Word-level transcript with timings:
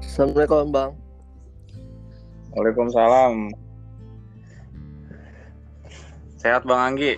Assalamualaikum 0.00 0.68
bang. 0.68 0.92
Waalaikumsalam. 2.52 3.34
Sehat 6.36 6.68
Bang 6.68 6.92
Anggi? 6.92 7.16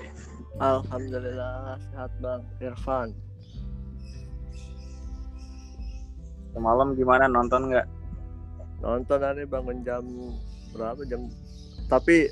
Alhamdulillah 0.63 1.75
sehat 1.91 2.13
bang. 2.23 2.41
Irfan. 2.63 3.11
Semalam 6.55 6.95
gimana 6.95 7.27
nonton 7.27 7.67
nggak? 7.67 7.87
Nonton 8.79 9.21
hari 9.27 9.43
bangun 9.43 9.83
jam 9.83 10.07
berapa 10.71 11.03
jam? 11.11 11.27
Tapi 11.91 12.31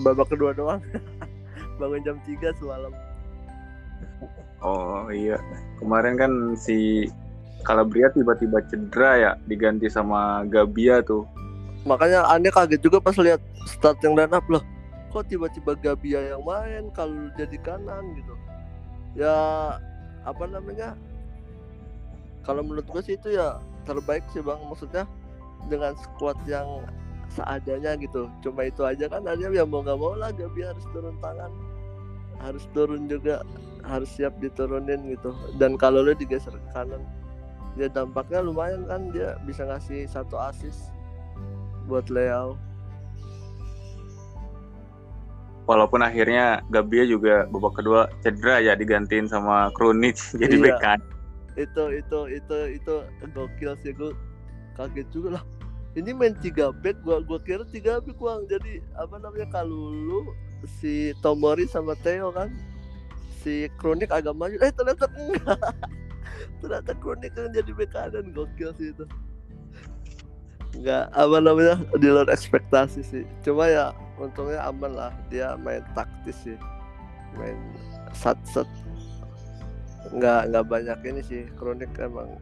babak 0.00 0.32
kedua 0.32 0.56
doang. 0.56 0.80
bangun 1.80 2.00
jam 2.00 2.16
3 2.24 2.56
semalam. 2.56 2.92
Oh 4.64 5.12
iya, 5.12 5.36
kemarin 5.76 6.16
kan 6.16 6.32
si 6.56 7.06
Calabria 7.66 8.06
tiba-tiba 8.14 8.62
cedera 8.70 9.12
ya, 9.18 9.32
diganti 9.50 9.90
sama 9.90 10.46
Gabia 10.46 11.02
tuh. 11.02 11.26
Makanya 11.82 12.22
aneh 12.30 12.54
kaget 12.54 12.78
juga 12.78 13.02
pas 13.02 13.18
lihat 13.18 13.42
starting 13.66 14.14
line 14.14 14.30
up 14.30 14.46
loh. 14.46 14.62
Kok 15.10 15.26
tiba-tiba 15.26 15.74
Gabia 15.74 16.34
yang 16.34 16.46
main 16.46 16.94
kalau 16.94 17.26
jadi 17.34 17.58
kanan 17.66 18.14
gitu. 18.14 18.34
Ya 19.18 19.34
apa 20.22 20.44
namanya? 20.46 20.94
Kalau 22.46 22.62
menurut 22.62 22.86
gue 22.86 23.02
sih 23.02 23.18
itu 23.18 23.34
ya 23.34 23.58
terbaik 23.82 24.22
sih 24.30 24.46
bang. 24.46 24.62
Maksudnya 24.70 25.02
dengan 25.66 25.98
squad 25.98 26.38
yang 26.46 26.86
seadanya 27.34 27.98
gitu. 27.98 28.30
Cuma 28.46 28.70
itu 28.70 28.86
aja 28.86 29.10
kan 29.10 29.26
aja 29.26 29.50
ya 29.50 29.66
mau 29.66 29.82
nggak 29.82 29.98
mau 29.98 30.14
lah 30.14 30.30
Gabia 30.30 30.70
harus 30.70 30.86
turun 30.94 31.18
tangan. 31.18 31.50
Harus 32.38 32.62
turun 32.70 33.10
juga 33.10 33.42
harus 33.82 34.10
siap 34.14 34.38
diturunin 34.38 35.02
gitu. 35.10 35.34
Dan 35.58 35.74
kalau 35.74 36.06
lu 36.06 36.14
digeser 36.14 36.54
ke 36.54 36.68
kanan 36.70 37.02
ya 37.76 37.88
dampaknya 37.92 38.40
lumayan 38.40 38.88
kan 38.88 39.12
dia 39.12 39.36
bisa 39.44 39.64
ngasih 39.64 40.08
satu 40.08 40.40
assist 40.40 40.90
buat 41.86 42.08
Leo. 42.08 42.56
Walaupun 45.66 45.98
akhirnya 45.98 46.62
Gabia 46.70 47.02
juga 47.02 47.42
babak 47.50 47.82
kedua 47.82 48.06
cedera 48.22 48.62
ya 48.62 48.78
digantiin 48.78 49.26
sama 49.26 49.68
Krunic 49.74 50.14
jadi 50.40 50.54
Iya. 50.56 50.62
bek 50.62 50.76
kan. 50.78 51.00
Itu 51.58 51.84
itu 51.90 52.18
itu 52.30 52.56
itu 52.70 52.94
gokil 53.34 53.72
sih 53.82 53.90
gue 53.90 54.14
kaget 54.78 55.08
juga 55.10 55.40
lah. 55.40 55.44
Ini 55.96 56.12
main 56.12 56.36
tiga 56.38 56.70
back 56.70 57.00
gua 57.02 57.24
gua 57.24 57.40
kira 57.40 57.64
tiga 57.72 57.98
back 58.04 58.20
uang 58.20 58.44
jadi 58.46 58.84
apa 59.00 59.16
namanya 59.16 59.48
kalau 59.48 59.88
lu 59.90 60.20
si 60.80 61.16
Tomori 61.24 61.64
sama 61.66 61.96
Theo 62.04 62.28
kan 62.30 62.52
si 63.40 63.66
Kronik 63.80 64.12
agak 64.12 64.36
maju 64.36 64.54
eh 64.60 64.68
ternyata 64.70 65.08
enggak 65.16 65.56
ternyata 66.60 66.92
Kronik 66.98 67.32
yang 67.36 67.52
jadi 67.52 67.70
bek 67.72 67.90
kanan 67.92 68.32
gokil 68.32 68.70
sih 68.76 68.90
itu. 68.92 69.04
Enggak 70.76 71.08
apa 71.16 71.36
namanya 71.40 71.74
di 71.96 72.08
luar 72.10 72.28
ekspektasi 72.28 73.00
sih. 73.00 73.24
Cuma 73.40 73.68
ya 73.70 73.96
untungnya 74.20 74.60
aman 74.66 74.92
lah. 74.92 75.12
Dia 75.32 75.56
main 75.56 75.84
taktis 75.96 76.36
sih. 76.44 76.58
Main 77.36 77.56
sat 78.12 78.36
sat 78.48 78.68
nggak 80.14 80.52
nggak 80.52 80.66
banyak 80.66 80.98
ini 81.06 81.20
sih. 81.24 81.42
Kronik 81.56 81.90
emang 81.96 82.36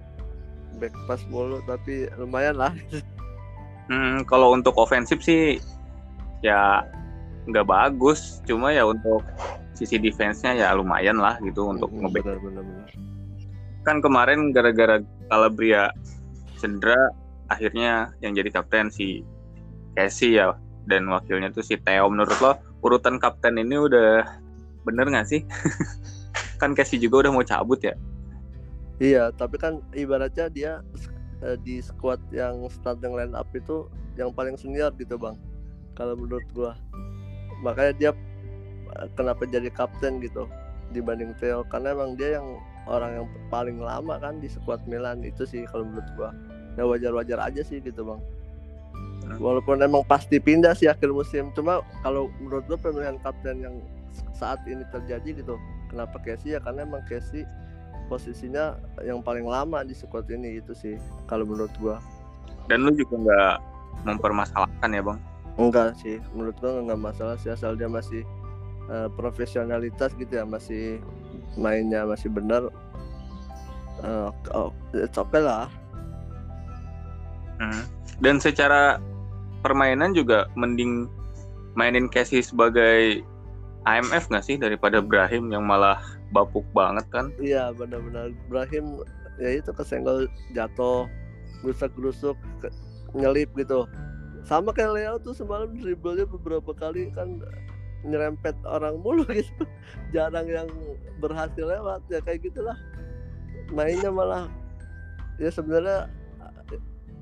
back 0.82 0.94
pass 1.06 1.22
mulu 1.30 1.62
tapi 1.64 2.10
lumayan 2.18 2.58
lah. 2.58 2.74
Hmm, 3.84 4.24
kalau 4.24 4.56
untuk 4.56 4.80
ofensif 4.80 5.20
sih 5.20 5.60
ya 6.40 6.88
nggak 7.44 7.68
bagus, 7.68 8.40
cuma 8.48 8.72
ya 8.72 8.88
untuk 8.88 9.20
sisi 9.76 10.00
defense-nya 10.00 10.56
ya 10.56 10.68
lumayan 10.72 11.20
lah 11.20 11.36
gitu 11.44 11.68
untuk 11.68 11.92
Hmm, 11.92 12.06
nge 12.06 12.10
benar 12.16 12.36
benar 12.40 12.62
benar 12.64 12.88
kan 13.84 14.00
kemarin 14.00 14.50
gara-gara 14.50 15.04
Calabria 15.28 15.92
cedera 16.56 17.12
akhirnya 17.52 18.16
yang 18.24 18.32
jadi 18.32 18.48
kapten 18.48 18.88
si 18.88 19.20
Casey 19.92 20.40
ya 20.40 20.56
dan 20.88 21.06
wakilnya 21.12 21.52
tuh 21.52 21.60
si 21.60 21.76
Theo. 21.76 22.08
Menurut 22.08 22.34
lo 22.40 22.52
urutan 22.80 23.20
kapten 23.20 23.60
ini 23.60 23.76
udah 23.76 24.24
bener 24.88 25.08
nggak 25.08 25.28
sih? 25.28 25.44
Kan 26.60 26.72
Casey 26.72 26.96
juga 26.96 27.28
udah 27.28 27.32
mau 27.36 27.44
cabut 27.44 27.80
ya? 27.84 27.94
Iya 29.02 29.34
tapi 29.34 29.58
kan 29.58 29.82
ibaratnya 29.90 30.46
dia 30.46 30.72
eh, 31.42 31.58
di 31.66 31.82
squad 31.82 32.22
yang 32.30 32.62
starting 32.70 33.10
line 33.10 33.34
up 33.34 33.50
itu 33.50 33.90
yang 34.14 34.30
paling 34.30 34.54
senior 34.54 34.94
gitu 34.96 35.18
bang. 35.18 35.34
Kalau 35.98 36.14
menurut 36.14 36.46
gua. 36.54 36.78
Makanya 37.60 37.92
dia 37.98 38.10
eh, 39.02 39.08
kenapa 39.18 39.44
jadi 39.50 39.66
kapten 39.74 40.22
gitu 40.22 40.46
dibanding 40.94 41.34
Theo. 41.42 41.66
Karena 41.66 41.90
emang 41.90 42.14
dia 42.14 42.38
yang 42.38 42.46
orang 42.86 43.10
yang 43.22 43.26
paling 43.48 43.78
lama 43.80 44.20
kan 44.20 44.38
di 44.40 44.48
squad 44.48 44.84
Milan 44.84 45.24
itu 45.24 45.48
sih 45.48 45.64
kalau 45.68 45.88
menurut 45.88 46.08
gua. 46.16 46.30
Ya 46.74 46.84
wajar-wajar 46.84 47.38
aja 47.40 47.62
sih 47.62 47.80
gitu 47.80 48.04
bang. 48.04 48.20
Walaupun 49.40 49.80
emang 49.80 50.04
pasti 50.04 50.36
pindah 50.36 50.76
sih 50.76 50.86
akhir 50.86 51.10
musim 51.10 51.48
cuma 51.56 51.80
kalau 52.04 52.28
menurut 52.38 52.64
gua 52.68 52.78
pemilihan 52.78 53.16
kapten 53.24 53.64
yang 53.64 53.76
saat 54.36 54.62
ini 54.68 54.84
terjadi 54.94 55.42
gitu 55.42 55.58
kenapa 55.90 56.18
Casey 56.22 56.54
ya 56.54 56.60
karena 56.62 56.86
emang 56.86 57.02
Casey 57.06 57.42
posisinya 58.06 58.76
yang 59.00 59.24
paling 59.24 59.48
lama 59.48 59.80
di 59.82 59.96
squad 59.96 60.28
ini 60.28 60.60
itu 60.60 60.76
sih 60.76 61.00
kalau 61.24 61.48
menurut 61.48 61.72
gua. 61.80 61.96
Dan 62.68 62.84
lu 62.84 62.92
juga 62.96 63.16
nggak 63.16 63.54
mempermasalahkan 64.04 64.90
ya 64.92 65.02
bang? 65.02 65.18
Enggak 65.56 65.96
sih 65.96 66.20
menurut 66.36 66.56
gua 66.60 66.84
nggak 66.84 67.00
masalah 67.00 67.36
sih 67.40 67.48
asal 67.48 67.78
dia 67.78 67.88
masih 67.88 68.26
eh, 68.92 69.08
profesionalitas 69.16 70.12
gitu 70.20 70.36
ya 70.36 70.44
masih 70.44 71.00
mainnya 71.54 72.06
masih 72.06 72.30
benar 72.32 72.68
eh, 74.02 74.28
oh, 74.52 74.70
it's 74.92 75.16
okay 75.16 75.42
lah. 75.42 75.70
Hmm. 77.54 77.86
dan 78.18 78.42
secara 78.42 78.98
permainan 79.62 80.10
juga 80.10 80.50
mending 80.58 81.06
mainin 81.78 82.10
Casey 82.10 82.42
sebagai 82.42 83.22
IMF 83.84 84.26
nggak 84.26 84.44
sih 84.44 84.56
daripada 84.58 84.98
Brahim 84.98 85.52
yang 85.54 85.62
malah 85.62 86.00
bapuk 86.32 86.64
banget 86.72 87.06
kan? 87.12 87.30
Iya 87.38 87.70
benar-benar 87.76 88.32
Ibrahim 88.48 89.04
ya 89.38 89.60
itu 89.60 89.70
kesenggol 89.70 90.26
jatuh 90.56 91.06
gerusak 91.60 91.92
gerusuk 91.94 92.36
nyelip 93.14 93.52
gitu. 93.54 93.84
Sama 94.44 94.72
kayak 94.72 94.92
Leo 94.96 95.14
tuh 95.20 95.32
semalam 95.36 95.72
dribblenya 95.72 96.28
beberapa 96.28 96.72
kali 96.76 97.12
kan 97.12 97.40
nyerempet 98.04 98.54
orang 98.68 99.00
mulu 99.00 99.24
gitu. 99.34 99.64
Jarang 100.12 100.46
yang 100.46 100.68
berhasil 101.18 101.64
lewat 101.64 102.04
ya 102.12 102.20
kayak 102.20 102.44
gitulah. 102.44 102.76
Mainnya 103.72 104.12
malah 104.12 104.46
ya 105.40 105.50
sebenarnya 105.50 106.06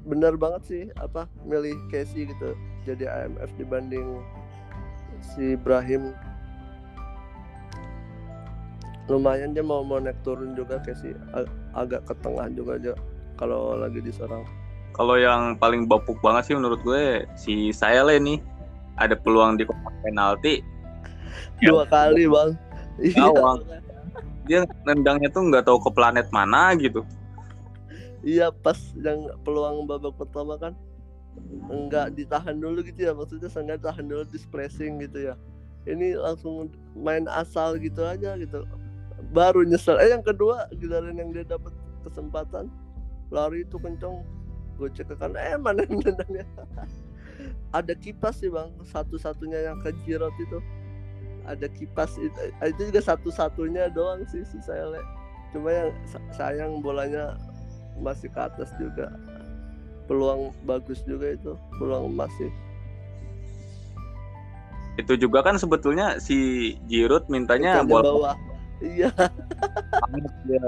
benar 0.03 0.35
banget 0.35 0.63
sih 0.67 0.83
apa 0.99 1.31
milih 1.47 1.79
Casey 1.87 2.27
gitu 2.27 2.59
jadi 2.83 3.07
IMF 3.07 3.55
dibanding 3.55 4.19
si 5.23 5.55
Ibrahim 5.55 6.11
lumayan 9.07 9.55
dia 9.55 9.63
mau 9.63 9.87
mau 9.87 10.03
naik 10.03 10.19
turun 10.27 10.59
juga 10.59 10.83
Casey 10.83 11.15
Ag- 11.31 11.55
agak 11.79 12.03
ke 12.11 12.15
tengah 12.19 12.51
juga 12.51 12.79
aja 12.79 12.93
kalau 13.39 13.75
lagi 13.75 13.99
diserang. 13.99 14.47
Kalau 14.93 15.17
yang 15.17 15.57
paling 15.57 15.89
bapuk 15.89 16.21
banget 16.21 16.53
sih 16.53 16.55
menurut 16.55 16.79
gue 16.85 17.27
si 17.35 17.73
Saele 17.75 18.21
nih. 18.21 18.39
Ada 19.01 19.17
peluang 19.17 19.57
di 19.57 19.65
kotak 19.65 19.95
penalti 20.05 20.61
dua 21.63 21.85
kali 21.87 22.25
bang. 22.29 22.51
Iya. 23.01 23.29
Dia 24.43 24.61
nendangnya 24.85 25.31
tuh 25.31 25.49
nggak 25.49 25.65
tahu 25.67 25.79
ke 25.87 25.91
planet 25.95 26.29
mana 26.35 26.75
gitu. 26.77 27.07
Iya 28.23 28.55
pas 28.55 28.79
yang 28.99 29.35
peluang 29.43 29.87
babak 29.91 30.15
pertama 30.15 30.55
kan 30.55 30.79
enggak 31.71 32.15
ditahan 32.15 32.59
dulu 32.59 32.83
gitu 32.87 33.11
ya. 33.11 33.13
Maksudnya 33.15 33.51
sengaja 33.51 33.91
tahan 33.91 34.07
dulu 34.07 34.23
di 34.27 34.39
pressing 34.51 35.03
gitu 35.03 35.33
ya. 35.33 35.35
Ini 35.83 36.15
langsung 36.15 36.71
main 36.95 37.27
asal 37.27 37.79
gitu 37.83 38.07
aja 38.07 38.39
gitu. 38.39 38.63
Baru 39.35 39.67
nyesel. 39.67 39.99
Eh 39.99 40.15
yang 40.15 40.23
kedua 40.23 40.71
giliran 40.79 41.19
yang 41.19 41.35
dia 41.35 41.43
dapat 41.43 41.75
kesempatan 42.07 42.71
lari 43.35 43.67
itu 43.67 43.79
kenceng. 43.79 44.23
Gue 44.79 44.89
cek 44.91 45.11
ke 45.11 45.15
kanan. 45.19 45.39
Eh 45.39 45.59
mana 45.59 45.83
yang 45.83 45.99
nendangnya? 45.99 46.47
Ada 47.79 47.99
kipas 47.99 48.39
sih 48.39 48.51
bang. 48.53 48.71
Satu-satunya 48.87 49.73
yang 49.73 49.83
ke 49.83 49.91
Giroud 50.07 50.35
itu 50.39 50.59
ada 51.45 51.67
kipas 51.69 52.15
itu, 52.17 52.39
itu 52.63 52.81
juga 52.89 53.01
satu-satunya 53.03 53.91
doang 53.91 54.23
sih 54.29 54.43
si 54.45 54.59
saya 54.63 54.87
cuma 55.53 55.69
yang 55.69 55.91
sa- 56.07 56.25
sayang 56.33 56.81
bolanya 56.81 57.37
masih 57.99 58.29
ke 58.29 58.41
atas 58.41 58.73
juga. 58.77 59.13
Peluang 60.07 60.51
bagus 60.65 61.01
juga 61.05 61.33
itu 61.33 61.53
peluang 61.79 62.11
emas 62.11 62.33
sih. 62.37 62.51
Itu 64.97 65.17
juga 65.17 65.41
kan 65.41 65.57
sebetulnya 65.57 66.21
si 66.21 66.37
Giroud 66.85 67.29
mintanya 67.29 67.81
Mintanya 67.81 67.89
bola 67.89 68.05
bawah. 68.05 68.37
Iya. 68.83 69.09
Dia. 70.45 70.65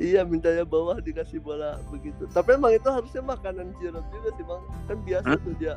iya 0.00 0.20
mintanya 0.24 0.64
bawah 0.64 0.98
dikasih 0.98 1.38
bola 1.38 1.78
begitu. 1.92 2.26
Tapi 2.32 2.56
emang 2.56 2.72
itu 2.74 2.88
harusnya 2.88 3.22
makanan 3.22 3.70
Giroud 3.78 4.06
juga 4.10 4.28
sih 4.34 4.44
bang. 4.46 4.62
Kan 4.90 4.98
biasa 5.06 5.26
Hmm? 5.28 5.42
tuh 5.44 5.54
dia 5.60 5.74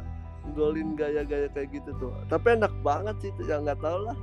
golin 0.52 1.00
gaya-gaya 1.00 1.48
kayak 1.56 1.72
gitu 1.72 1.96
tuh. 1.98 2.12
Tapi 2.28 2.60
enak 2.60 2.74
banget 2.84 3.16
sih 3.24 3.30
itu 3.32 3.48
ya 3.48 3.64
nggak 3.64 3.80
tahu 3.80 4.00
lah. 4.12 4.18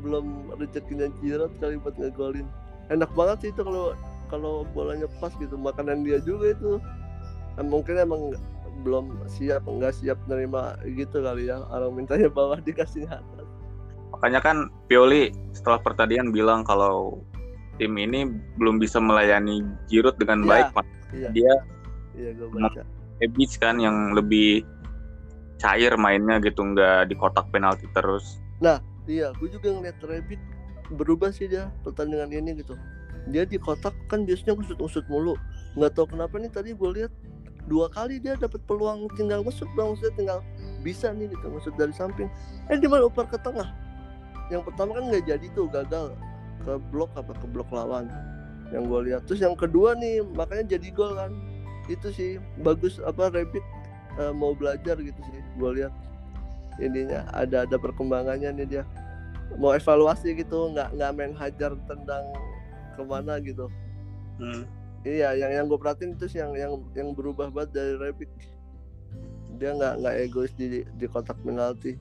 Belum 0.00 0.48
rezekinya 0.56 1.12
Giroud 1.20 1.52
kali 1.60 1.76
buat 1.76 1.94
ngegolin. 2.00 2.48
Enak 2.88 3.12
banget 3.12 3.36
sih 3.44 3.50
itu 3.52 3.60
kalau 3.60 3.92
kalau 4.32 4.64
bolanya 4.72 5.06
pas 5.20 5.32
gitu. 5.36 5.54
Makanan 5.60 6.02
dia 6.02 6.18
juga 6.24 6.56
itu. 6.56 6.80
Eh, 7.60 7.66
mungkin 7.66 8.00
emang 8.00 8.32
belum 8.80 9.28
siap 9.28 9.68
nggak 9.68 10.00
siap 10.00 10.16
nerima 10.26 10.80
gitu 10.88 11.20
kali 11.20 11.52
ya. 11.52 11.60
Orang 11.68 12.00
mintanya 12.00 12.32
bawah 12.32 12.56
dikasih 12.66 13.04
atas. 13.06 13.46
Makanya 14.16 14.40
kan 14.42 14.56
Pioli 14.88 15.30
setelah 15.54 15.78
pertandingan 15.84 16.34
bilang 16.34 16.60
kalau 16.66 17.22
tim 17.80 17.96
ini 17.96 18.28
belum 18.60 18.76
bisa 18.76 19.00
melayani 19.00 19.64
Giroud 19.88 20.16
dengan 20.20 20.44
Iya, 20.44 20.48
baik. 20.48 20.66
Iya. 21.10 21.28
Dia 21.32 21.52
iya 22.18 22.30
gue 22.36 22.48
baca. 22.52 22.82
Kan 23.60 23.76
yang 23.80 24.16
lebih 24.16 24.64
cair 25.60 25.92
mainnya 26.00 26.40
gitu, 26.40 26.64
nggak 26.64 27.12
di 27.12 27.14
kotak 27.14 27.46
penalti 27.52 27.84
terus. 27.92 28.40
iya 29.04 29.32
gue 29.36 29.48
juga 29.52 29.68
ngeliat 29.76 30.00
Rabbit 30.00 30.40
berubah 30.96 31.30
sih 31.30 31.46
dia 31.46 31.68
pertandingan 31.84 32.32
ini 32.32 32.64
gitu. 32.64 32.74
Dia 33.28 33.44
di 33.44 33.60
kotak 33.60 33.92
kan 34.08 34.24
biasanya 34.24 34.56
ngusut-ngusut 34.56 35.04
mulu. 35.06 35.36
Nggak 35.76 35.94
tahu 35.94 36.16
kenapa 36.16 36.40
nih 36.40 36.50
tadi 36.50 36.70
gue 36.74 36.90
lihat 36.96 37.12
dua 37.68 37.92
kali 37.92 38.18
dia 38.18 38.34
dapat 38.34 38.58
peluang 38.64 39.06
tinggal 39.14 39.44
ngusut 39.44 39.68
bang 39.76 39.92
maksudnya 39.92 40.14
tinggal 40.16 40.38
bisa 40.80 41.12
nih 41.12 41.28
gitu 41.30 41.46
ngusut 41.52 41.74
dari 41.76 41.92
samping. 41.94 42.26
Eh 42.72 42.80
dia 42.80 42.88
malah 42.88 43.06
oper 43.06 43.28
ke 43.28 43.38
tengah. 43.38 43.68
Yang 44.48 44.72
pertama 44.72 44.98
kan 44.98 45.04
nggak 45.12 45.24
jadi 45.28 45.46
tuh 45.52 45.68
gagal. 45.70 46.16
Ke 46.64 46.76
blok 46.90 47.12
apa 47.16 47.32
ke 47.36 47.46
blok 47.48 47.68
lawan 47.72 48.08
yang 48.70 48.86
gue 48.86 49.10
lihat 49.10 49.26
terus 49.26 49.42
yang 49.42 49.58
kedua 49.58 49.98
nih 49.98 50.24
makanya 50.34 50.76
jadi 50.76 50.88
gol 50.90 51.14
kan. 51.14 51.32
Itu 51.86 52.10
sih 52.14 52.40
bagus 52.62 52.98
apa 53.02 53.30
Rabbit 53.30 53.64
eh, 54.18 54.32
mau 54.34 54.54
belajar 54.54 54.98
gitu 54.98 55.20
sih 55.26 55.40
gue 55.58 55.70
lihat 55.82 55.92
ininya 56.78 57.26
ada 57.34 57.66
ada 57.66 57.76
perkembangannya 57.76 58.50
nih 58.56 58.66
dia. 58.66 58.84
Mau 59.58 59.74
evaluasi 59.74 60.32
gitu 60.38 60.70
nggak 60.70 60.94
nggak 60.94 61.10
main 61.14 61.34
hajar 61.34 61.74
tendang 61.90 62.24
ke 62.94 63.02
mana 63.02 63.38
gitu. 63.42 63.66
Hmm. 64.40 64.64
iya 65.04 65.32
yang 65.32 65.52
yang 65.52 65.64
gue 65.68 65.80
perhatiin 65.80 66.16
itu 66.16 66.28
sih 66.28 66.40
yang 66.44 66.52
yang 66.56 66.72
yang 66.92 67.16
berubah 67.16 67.48
banget 67.52 67.70
dari 67.76 67.94
Rebic. 67.96 68.30
Dia 69.56 69.76
nggak 69.76 69.94
nggak 70.04 70.14
egois 70.28 70.52
di 70.56 70.84
di 70.84 71.06
kotak 71.08 71.36
penalti. 71.40 71.96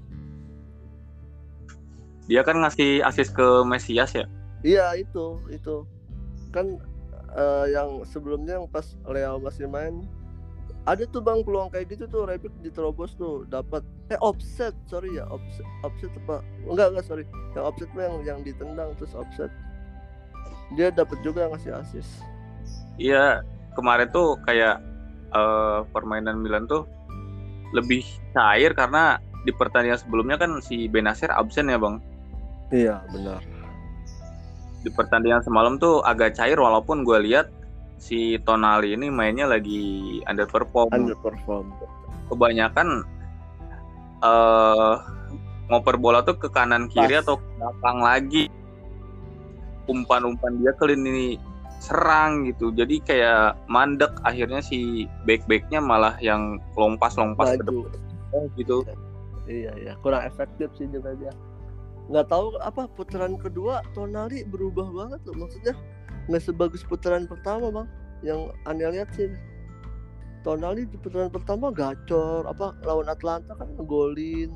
Dia 2.29 2.45
kan 2.45 2.61
ngasih 2.61 3.01
asis 3.01 3.33
ke 3.33 3.65
Mesias 3.65 4.13
ya. 4.13 4.25
iya 4.61 4.93
itu 4.99 5.39
itu. 5.49 5.87
Kan 6.51 6.77
eh, 7.33 7.65
yang 7.73 8.03
sebelumnya 8.05 8.59
yang 8.59 8.67
pas 8.69 8.95
Leo 9.07 9.39
masih 9.41 9.65
main 9.65 10.03
ada 10.87 11.03
tuh 11.07 11.21
bang 11.21 11.43
peluang 11.43 11.69
kayak 11.69 11.91
gitu 11.91 12.05
tuh 12.07 12.23
Rebic 12.25 12.51
diterobos 12.63 13.13
tuh 13.19 13.43
dapat. 13.51 13.83
Eh 14.09 14.19
offset 14.23 14.73
sorry 14.87 15.15
ya 15.19 15.27
offset 15.27 15.67
offset 15.83 16.11
apa? 16.25 16.41
Enggak 16.65 16.87
enggak 16.95 17.05
sorry. 17.05 17.23
Yang 17.53 17.65
offset 17.67 17.89
yang 17.95 18.15
yang 18.25 18.39
ditendang 18.41 18.95
terus 18.95 19.13
offset. 19.13 19.51
Dia 20.77 20.93
dapat 20.93 21.17
juga 21.25 21.49
ngasih 21.49 21.73
asis 21.81 22.21
Iya, 23.01 23.41
kemarin 23.73 24.11
tuh 24.13 24.37
kayak 24.45 24.77
eh, 25.31 25.79
permainan 25.95 26.43
Milan 26.43 26.67
tuh 26.69 26.85
lebih 27.73 28.03
cair 28.35 28.75
karena 28.75 29.17
di 29.47 29.55
pertandingan 29.55 29.97
sebelumnya 30.01 30.35
kan 30.35 30.59
si 30.59 30.85
Benasir 30.91 31.31
absen 31.31 31.71
ya 31.71 31.79
bang. 31.79 31.97
iya 32.69 33.01
benar. 33.09 33.41
Di 34.83 34.89
pertandingan 34.93 35.43
semalam 35.43 35.79
tuh 35.79 36.03
agak 36.03 36.35
cair 36.35 36.59
walaupun 36.59 37.03
gue 37.07 37.17
lihat 37.23 37.47
si 37.99 38.39
Tonali 38.47 38.95
ini 38.95 39.11
mainnya 39.11 39.45
lagi 39.45 40.17
underperform. 40.25 40.89
underperform 40.89 41.67
Kebanyakan 42.31 43.03
eh 44.19 44.95
ngoper 45.69 45.95
bola 46.01 46.25
tuh 46.25 46.35
ke 46.39 46.49
kanan 46.49 46.89
kiri 46.89 47.19
Pas. 47.19 47.23
atau 47.27 47.35
ke 47.37 47.47
belakang 47.59 47.99
lagi. 48.01 48.43
Umpan-umpan 49.85 50.57
dia 50.61 50.71
ke 50.73 50.85
lini 50.89 51.37
serang 51.79 52.47
gitu. 52.49 52.71
Jadi 52.75 53.01
kayak 53.03 53.55
mandek 53.71 54.11
akhirnya 54.23 54.59
si 54.63 55.07
back-backnya 55.23 55.79
malah 55.79 56.15
yang 56.19 56.57
lompas-lompas 56.75 57.55
ke 57.59 57.63
depan 57.63 58.43
gitu. 58.55 58.83
Iya 59.49 59.73
iya 59.81 59.93
kurang 60.05 60.23
efektif 60.25 60.69
sih 60.77 60.85
juga 60.89 61.15
dia. 61.17 61.33
Nggak 62.09 62.27
tahu 62.29 62.57
apa 62.61 62.85
putaran 62.93 63.37
kedua 63.37 63.81
Tonali 63.97 64.45
berubah 64.45 64.89
banget 64.93 65.21
loh 65.25 65.45
maksudnya 65.45 65.73
nggak 66.29 66.43
sebagus 66.45 66.85
putaran 66.85 67.25
pertama 67.25 67.73
bang. 67.73 67.87
Yang 68.21 68.41
aneh 68.69 68.89
lihat 68.93 69.09
sih 69.17 69.27
Tonali 70.39 70.87
di 70.87 70.95
putaran 70.95 71.27
pertama 71.27 71.67
gacor 71.67 72.47
apa 72.47 72.71
lawan 72.87 73.11
Atlanta 73.11 73.57
kan 73.57 73.67
ngegolin. 73.75 74.55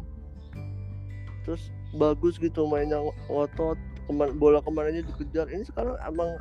Terus 1.44 1.74
bagus 2.00 2.40
gitu 2.40 2.64
mainnya 2.70 3.04
ngotot 3.28 3.76
keman, 4.08 4.40
bola 4.40 4.64
ke 4.64 4.70
mananya 4.72 5.02
dikejar. 5.04 5.52
Ini 5.52 5.68
sekarang 5.68 6.00
emang 6.08 6.40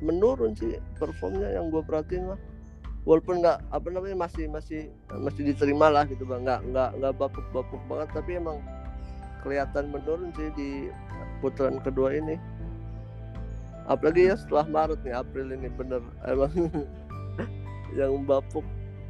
menurun 0.00 0.56
sih 0.56 0.80
performnya 0.96 1.52
yang 1.52 1.68
gue 1.72 1.80
perhatiin 1.84 2.32
mah 2.32 2.40
walaupun 3.08 3.40
nggak 3.40 3.64
apa 3.72 3.88
namanya 3.88 4.28
masih 4.28 4.44
masih 4.48 4.92
masih 5.12 5.52
diterima 5.52 5.92
lah 5.92 6.08
gitu 6.08 6.24
bang. 6.24 6.40
Nggak 6.46 6.60
nggak 6.72 6.90
nggak 6.96 7.12
bapuk 7.20 7.44
bapuk 7.52 7.80
banget 7.92 8.08
tapi 8.16 8.40
emang 8.40 8.56
kelihatan 9.44 9.92
menurun 9.92 10.32
sih 10.36 10.48
di 10.56 10.70
putaran 11.40 11.80
kedua 11.80 12.12
ini 12.16 12.36
apalagi 13.90 14.30
ya 14.30 14.38
setelah 14.38 14.66
Maret 14.70 15.02
nih 15.02 15.14
April 15.18 15.50
ini 15.50 15.66
bener. 15.74 15.98
Emang 16.22 16.54
yang 17.98 18.22
bapuk 18.22 18.62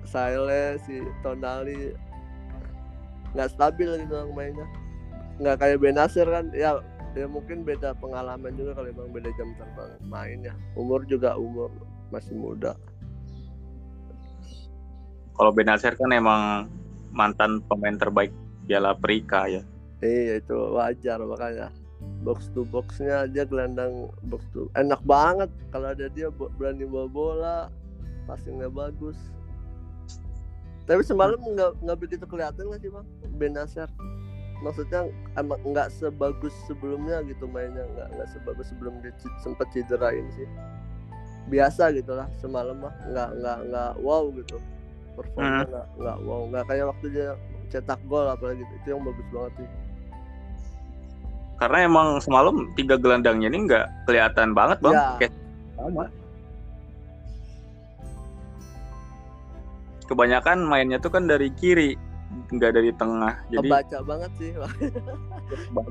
Sile 0.08 0.80
si 0.88 1.04
Tonali. 1.20 1.92
Nggak 3.36 3.52
stabil 3.52 4.00
gitu 4.00 4.16
bang 4.16 4.32
mainnya. 4.32 4.66
Nggak 5.36 5.56
kayak 5.60 5.78
Benasir 5.84 6.26
kan 6.26 6.48
ya 6.56 6.80
ya 7.12 7.26
mungkin 7.28 7.66
beda 7.66 7.92
pengalaman 8.00 8.54
juga 8.56 8.80
kalau 8.80 8.88
emang 8.88 9.12
beda 9.12 9.30
jam 9.36 9.52
terbang 9.60 9.92
main 10.08 10.40
ya. 10.40 10.54
Umur 10.74 11.04
juga 11.04 11.36
umur 11.36 11.68
masih 12.08 12.32
muda. 12.34 12.72
Kalau 15.36 15.52
Benasir 15.52 15.92
kan 15.94 16.10
emang 16.10 16.72
mantan 17.12 17.60
pemain 17.68 17.94
terbaik 18.00 18.32
Piala 18.64 18.96
Afrika 18.96 19.44
ya. 19.44 19.60
Iya 20.00 20.40
itu 20.40 20.56
wajar 20.72 21.20
makanya 21.20 21.68
box 22.20 22.52
to 22.52 22.64
boxnya 22.68 23.28
dia 23.28 23.44
gelandang 23.48 24.08
box 24.28 24.44
to 24.52 24.68
enak 24.76 25.00
banget 25.04 25.48
kalau 25.72 25.92
ada 25.92 26.08
dia 26.12 26.28
berani 26.32 26.84
bawa 26.84 27.08
bola 27.08 27.58
passingnya 28.28 28.68
bagus. 28.70 29.16
Tapi 30.84 31.02
semalam 31.06 31.38
nggak 31.38 31.82
nggak 31.82 31.98
begitu 31.98 32.24
kelihatan 32.26 32.66
nggak 32.66 32.80
sih 32.82 32.90
bang 32.90 33.06
Benasir 33.38 33.88
maksudnya 34.60 35.08
emang 35.40 35.56
nggak 35.64 35.88
sebagus 35.88 36.52
sebelumnya 36.68 37.24
gitu 37.24 37.48
mainnya 37.48 37.88
nggak 37.96 38.08
nggak 38.12 38.28
sebagus 38.28 38.68
sebelum 38.68 39.00
dia 39.00 39.12
sempat 39.40 39.66
cederain 39.72 40.28
sih. 40.36 40.48
Biasa 41.48 41.90
gitu 41.96 42.12
lah 42.14 42.28
semalam 42.38 42.76
mah 42.78 42.94
nggak 43.08 43.30
nggak 43.40 43.58
nggak 43.72 43.92
wow 44.04 44.28
gitu. 44.36 44.56
Performnya 45.16 45.64
nggak 45.68 45.86
nggak 46.00 46.18
wow 46.28 46.40
nggak 46.48 46.64
kayak 46.68 46.86
waktu 46.92 47.06
dia 47.12 47.28
cetak 47.70 48.00
gol 48.10 48.26
apalagi 48.26 48.66
itu 48.66 48.86
yang 48.90 49.02
bagus 49.06 49.26
banget 49.30 49.52
sih 49.62 49.68
Karena 51.60 51.78
emang 51.84 52.24
semalam 52.24 52.72
tiga 52.72 52.96
gelandangnya 52.96 53.52
ini 53.52 53.68
nggak 53.68 54.08
kelihatan 54.08 54.56
banget 54.56 54.80
bang. 54.80 54.96
Ya. 54.96 55.08
Kayak 55.20 55.32
sama. 55.76 56.04
Kebanyakan 60.08 60.58
mainnya 60.66 60.98
tuh 60.98 61.12
kan 61.12 61.28
dari 61.28 61.52
kiri, 61.54 61.94
nggak 62.50 62.72
dari 62.74 62.90
tengah. 62.96 63.38
Jadi 63.52 63.68
kebaca 63.68 63.98
banget 64.02 64.30
sih 64.40 64.50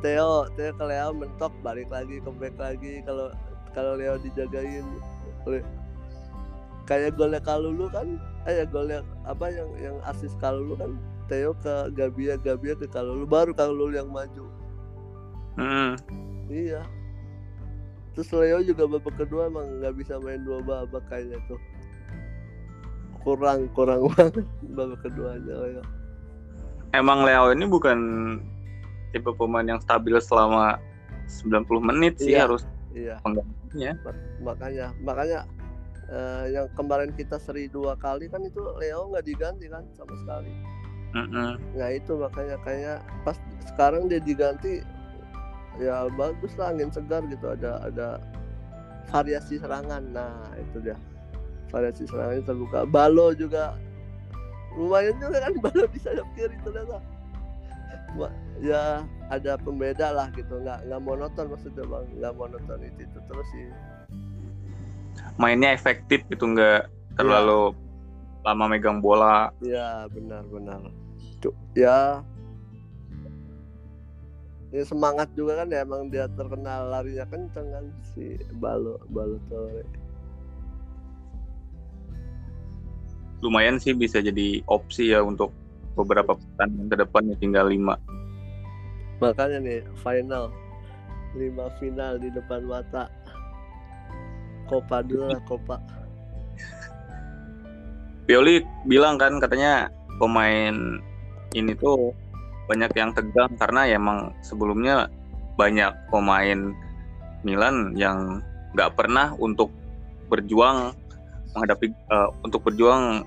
Theo 0.04 0.50
Theo 0.58 0.72
ke 0.76 0.84
Leo 0.84 1.10
mentok 1.16 1.54
balik 1.64 1.88
lagi 1.94 2.20
ke 2.20 2.30
back 2.36 2.56
lagi 2.60 3.06
kalau 3.06 3.32
kalau 3.72 3.94
Leo 3.96 4.18
dijagain 4.20 4.84
kayak 6.90 7.14
golnya 7.16 7.38
Kalulu 7.38 7.86
kan 7.94 8.18
eh 8.50 8.60
ya 8.60 8.66
golnya 8.66 9.06
apa 9.30 9.54
yang 9.54 9.70
yang 9.78 9.98
asis 10.10 10.34
Kalulu 10.42 10.74
kan 10.74 10.92
Theo 11.30 11.54
ke 11.62 11.94
Gabia 11.94 12.36
Gabia 12.42 12.74
ke 12.74 12.90
Kalulu 12.90 13.30
baru 13.30 13.54
Kalulu 13.54 13.94
yang 13.94 14.10
maju 14.10 14.59
Mm, 15.60 15.92
iya 16.48 16.82
terus 18.16 18.32
Leo 18.32 18.64
juga 18.64 18.88
babak 18.88 19.16
kedua 19.16 19.48
emang 19.48 19.80
nggak 19.80 19.96
bisa 19.96 20.16
main 20.18 20.40
dua 20.42 20.60
babak 20.60 21.04
kayaknya 21.08 21.36
tuh 21.46 21.60
kurang 23.22 23.68
kurang 23.72 24.08
banget 24.16 24.44
babak 24.72 25.00
keduanya 25.04 25.56
Leo 25.60 25.84
emang 26.92 27.24
Leo 27.24 27.52
ini 27.52 27.68
bukan 27.68 28.00
tipe 29.12 29.30
pemain 29.36 29.66
yang 29.66 29.80
stabil 29.80 30.16
selama 30.18 30.80
90 31.28 31.68
menit 31.84 32.18
sih 32.18 32.34
Iya. 32.34 32.48
harus 32.48 32.64
iya 32.90 33.16
penggantinya. 33.22 33.94
makanya 34.42 34.86
makanya 35.00 35.40
eh, 36.10 36.44
yang 36.50 36.66
kemarin 36.74 37.14
kita 37.14 37.38
seri 37.38 37.70
dua 37.70 37.94
kali 37.96 38.26
kan 38.26 38.42
itu 38.42 38.58
Leo 38.80 39.12
nggak 39.12 39.26
diganti 39.28 39.70
kan 39.70 39.86
sama 39.94 40.14
sekali 40.18 40.52
Mm-mm. 41.10 41.58
nah 41.74 41.90
itu 41.90 42.14
makanya 42.16 42.58
kayak 42.62 42.98
pas 43.22 43.38
sekarang 43.66 44.10
dia 44.10 44.22
diganti 44.22 44.82
ya 45.80 46.12
bagus 46.14 46.54
lah 46.60 46.76
angin 46.76 46.92
segar 46.92 47.24
gitu 47.32 47.56
ada 47.56 47.80
ada 47.88 48.20
variasi 49.10 49.58
serangan. 49.58 50.04
Nah 50.14 50.54
itu 50.56 50.78
dia. 50.80 50.98
Variasi 51.74 52.06
serangannya 52.06 52.46
terbuka. 52.46 52.86
Balo 52.86 53.34
juga. 53.34 53.76
Lumayan 54.78 55.18
juga 55.18 55.50
kan 55.50 55.54
balo 55.66 55.86
di 55.90 56.00
sayap 56.00 56.28
kiri 56.38 56.56
ternyata. 56.62 57.02
Ya 58.62 59.06
ada 59.30 59.58
pembeda 59.58 60.14
lah 60.14 60.30
gitu. 60.38 60.62
Nggak 60.62 60.86
nggak 60.88 61.02
monoton 61.02 61.46
maksudnya 61.50 61.84
bang. 61.86 62.06
Nggak 62.22 62.34
monoton 62.38 62.80
itu, 62.86 63.00
itu 63.06 63.20
terus 63.30 63.48
sih. 63.54 63.68
Mainnya 65.42 65.74
efektif 65.74 66.24
gitu 66.30 66.46
nggak 66.54 66.90
terlalu 67.18 67.74
lama 68.46 68.66
megang 68.70 69.02
bola. 69.02 69.54
Ya 69.62 70.06
benar 70.10 70.46
benar. 70.50 70.80
Cuk, 71.40 71.56
ya 71.72 72.20
ya 74.70 74.84
semangat 74.86 75.30
juga 75.34 75.66
kan 75.66 75.74
ya 75.74 75.82
emang 75.82 76.14
dia 76.14 76.30
terkenal 76.34 76.94
larinya 76.94 77.26
kenceng 77.26 77.68
kan 77.74 77.86
si 78.14 78.38
Balo 78.62 79.02
Balotore 79.10 79.82
lumayan 83.40 83.80
sih 83.80 83.96
bisa 83.96 84.20
jadi 84.20 84.60
opsi 84.68 85.16
ya 85.16 85.24
untuk 85.24 85.56
beberapa 85.96 86.36
pertandingan 86.36 86.88
ke 86.92 86.98
depan 87.04 87.22
ya 87.28 87.36
tinggal 87.40 87.66
lima. 87.68 87.96
Makanya 89.20 89.60
nih 89.60 89.80
final. 90.00 90.52
Lima 91.36 91.72
final 91.80 92.20
di 92.20 92.30
depan 92.32 92.64
mata. 92.68 93.12
Copa 94.68 95.02
dulu 95.04 95.34
lah 95.34 95.42
Copa. 95.44 95.78
Pioli 98.30 98.62
bilang 98.86 99.18
kan 99.18 99.42
katanya 99.42 99.90
pemain 100.22 101.02
ini 101.58 101.74
tuh 101.74 102.14
banyak 102.70 102.92
yang 102.94 103.12
tegang 103.18 103.50
karena 103.58 103.82
ya 103.90 103.96
emang 103.98 104.30
sebelumnya 104.46 105.10
banyak 105.58 105.90
pemain 106.14 106.72
Milan 107.42 107.98
yang 107.98 108.46
nggak 108.78 108.94
pernah 108.94 109.34
untuk 109.42 109.74
berjuang 110.30 110.94
menghadapi 111.58 111.90
uh, 112.14 112.30
untuk 112.46 112.62
berjuang 112.62 113.26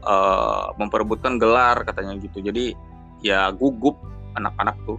uh, 0.00 0.72
memperebutkan 0.80 1.36
gelar 1.36 1.84
katanya 1.84 2.16
gitu. 2.24 2.40
Jadi 2.40 2.72
ya 3.20 3.52
gugup 3.52 4.00
anak-anak 4.40 4.74
tuh. 4.88 4.96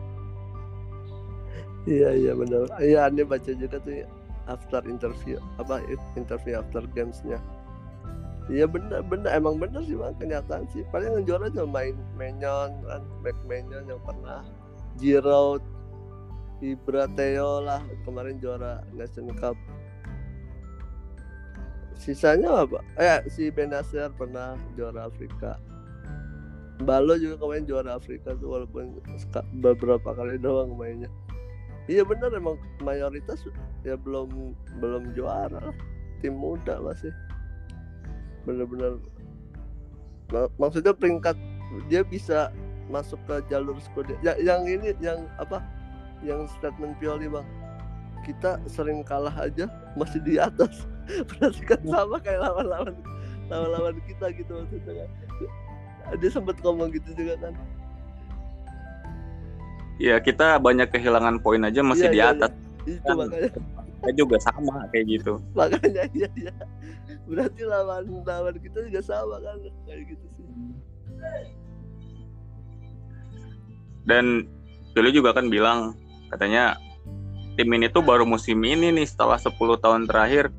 Iya 1.89 2.13
iya 2.13 2.31
benar. 2.37 2.69
Iya 2.77 3.09
ini 3.09 3.25
baca 3.25 3.51
juga 3.57 3.81
tuh 3.81 4.05
after 4.45 4.85
interview 4.85 5.41
apa 5.57 5.81
interview 6.13 6.61
after 6.61 6.85
gamesnya 6.93 7.41
iya 8.51 8.65
benar 8.69 9.01
benar 9.05 9.33
emang 9.33 9.57
benar 9.57 9.81
sih 9.81 9.97
bang 9.97 10.15
kenyataan 10.21 10.69
sih. 10.69 10.85
Paling 10.93 11.21
yang 11.21 11.25
juara 11.25 11.49
cuma 11.49 11.81
main 11.81 11.95
Menyon 12.17 12.69
kan. 12.85 13.01
Back 13.25 13.37
Menyon 13.49 13.89
yang 13.89 14.01
pernah. 14.05 14.45
Giroud 15.01 15.61
Ibra 16.63 17.09
Theo 17.13 17.59
lah 17.65 17.83
kemarin 18.07 18.39
juara 18.39 18.85
Nation 18.95 19.27
Cup. 19.35 19.57
Sisanya 21.95 22.67
apa? 22.67 22.79
Eh 22.99 23.25
si 23.31 23.49
Benacer 23.49 24.11
pernah 24.15 24.55
juara 24.77 25.07
Afrika. 25.09 25.59
Balo 26.83 27.15
juga 27.15 27.39
kemarin 27.39 27.63
juara 27.63 27.95
Afrika 27.95 28.35
tuh 28.35 28.51
walaupun 28.51 28.99
beberapa 29.63 30.11
kali 30.11 30.35
doang 30.39 30.75
mainnya. 30.75 31.07
Iya 31.85 32.01
benar 32.01 32.33
emang 32.33 32.57
mayoritas 32.81 33.45
ya 33.85 33.93
belum 33.93 34.57
belum 34.81 35.13
juara 35.13 35.69
tim 36.19 36.33
muda 36.33 36.81
masih 36.81 37.13
bener-bener 38.45 39.01
maksudnya 40.57 40.93
peringkat 40.93 41.37
dia 41.89 42.01
bisa 42.05 42.49
masuk 42.89 43.17
ke 43.25 43.41
jalur 43.49 43.77
skuad 43.81 44.09
ya, 44.21 44.37
yang 44.37 44.65
ini 44.69 44.93
yang 45.01 45.25
apa 45.41 45.61
yang 46.21 46.45
statement 46.57 46.93
Pioli 47.01 47.29
bang 47.29 47.45
kita 48.25 48.57
sering 48.65 49.05
kalah 49.05 49.33
aja 49.33 49.69
masih 49.93 50.21
di 50.21 50.37
atas 50.37 50.85
berarti 51.29 51.61
kan 51.65 51.81
sama 51.85 52.17
kayak 52.21 52.41
lawan-lawan 52.41 52.95
lawan-lawan 53.49 53.97
kita 54.05 54.33
gitu 54.33 54.51
maksudnya 54.61 55.05
kan 55.05 55.09
dia 56.21 56.29
sempat 56.29 56.57
ngomong 56.61 56.93
gitu 56.93 57.09
juga 57.17 57.37
kan 57.41 57.53
Iya 59.95 60.19
kita 60.19 60.59
banyak 60.59 60.91
kehilangan 60.91 61.39
poin 61.39 61.63
aja 61.63 61.79
masih 61.79 62.11
iya, 62.11 62.13
di 62.13 62.19
iya, 62.19 62.31
atas. 62.35 62.51
Iya. 62.83 62.99
Itu 62.99 63.07
kan, 63.07 63.15
makanya. 63.15 63.49
Juga 64.11 64.37
sama 64.43 64.75
kayak 64.91 65.05
gitu. 65.07 65.33
Makanya 65.55 66.03
iya 66.11 66.27
iya. 66.35 66.53
Berarti 67.25 67.61
lawan 67.65 68.05
lawan 68.21 68.55
kita 68.61 68.85
juga 68.85 69.01
sama 69.01 69.41
kan? 69.41 69.57
Kayak 69.89 70.13
gitu 70.13 70.25
sih. 70.37 70.47
Dan 74.05 74.45
dulu 74.93 75.09
juga 75.09 75.33
kan 75.33 75.49
bilang 75.49 75.97
katanya 76.29 76.77
tim 77.57 77.69
ini 77.73 77.89
tuh 77.89 78.05
baru 78.05 78.23
musim 78.23 78.61
ini 78.61 78.93
nih 78.93 79.07
setelah 79.09 79.41
10 79.41 79.57
tahun 79.57 80.05
terakhir 80.05 80.53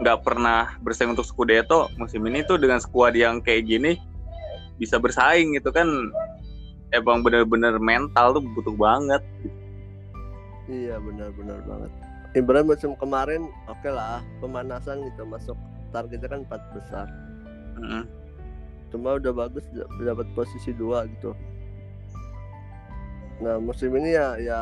nggak 0.00 0.18
pernah 0.26 0.74
bersaing 0.82 1.14
untuk 1.14 1.28
Scudetto. 1.28 1.86
Musim 2.00 2.26
ini 2.26 2.42
tuh 2.42 2.58
dengan 2.58 2.82
skuad 2.82 3.14
yang 3.14 3.38
kayak 3.38 3.70
gini 3.70 3.94
bisa 4.80 4.98
bersaing 4.98 5.54
gitu 5.54 5.70
kan. 5.70 5.86
Emang 6.90 7.22
bener-bener 7.22 7.78
mental 7.78 8.34
tuh 8.34 8.42
butuh 8.42 8.74
banget. 8.74 9.22
Iya 10.66 10.98
benar-benar 10.98 11.62
banget. 11.62 11.90
Ibrahim 12.34 12.66
musim 12.74 12.94
kemarin 12.98 13.46
oke 13.66 13.78
okay 13.78 13.90
lah 13.94 14.22
pemanasan 14.42 15.02
gitu 15.06 15.22
masuk 15.26 15.58
targetnya 15.90 16.28
kan 16.30 16.40
empat 16.46 16.62
besar. 16.74 17.06
Mm 17.78 17.86
-hmm. 17.86 18.04
cuma 18.90 19.22
udah 19.22 19.30
bagus 19.30 19.62
dapat 20.02 20.26
posisi 20.34 20.74
dua 20.74 21.06
gitu. 21.06 21.30
Nah 23.38 23.62
musim 23.62 23.94
ini 23.94 24.18
ya 24.18 24.34
ya 24.34 24.60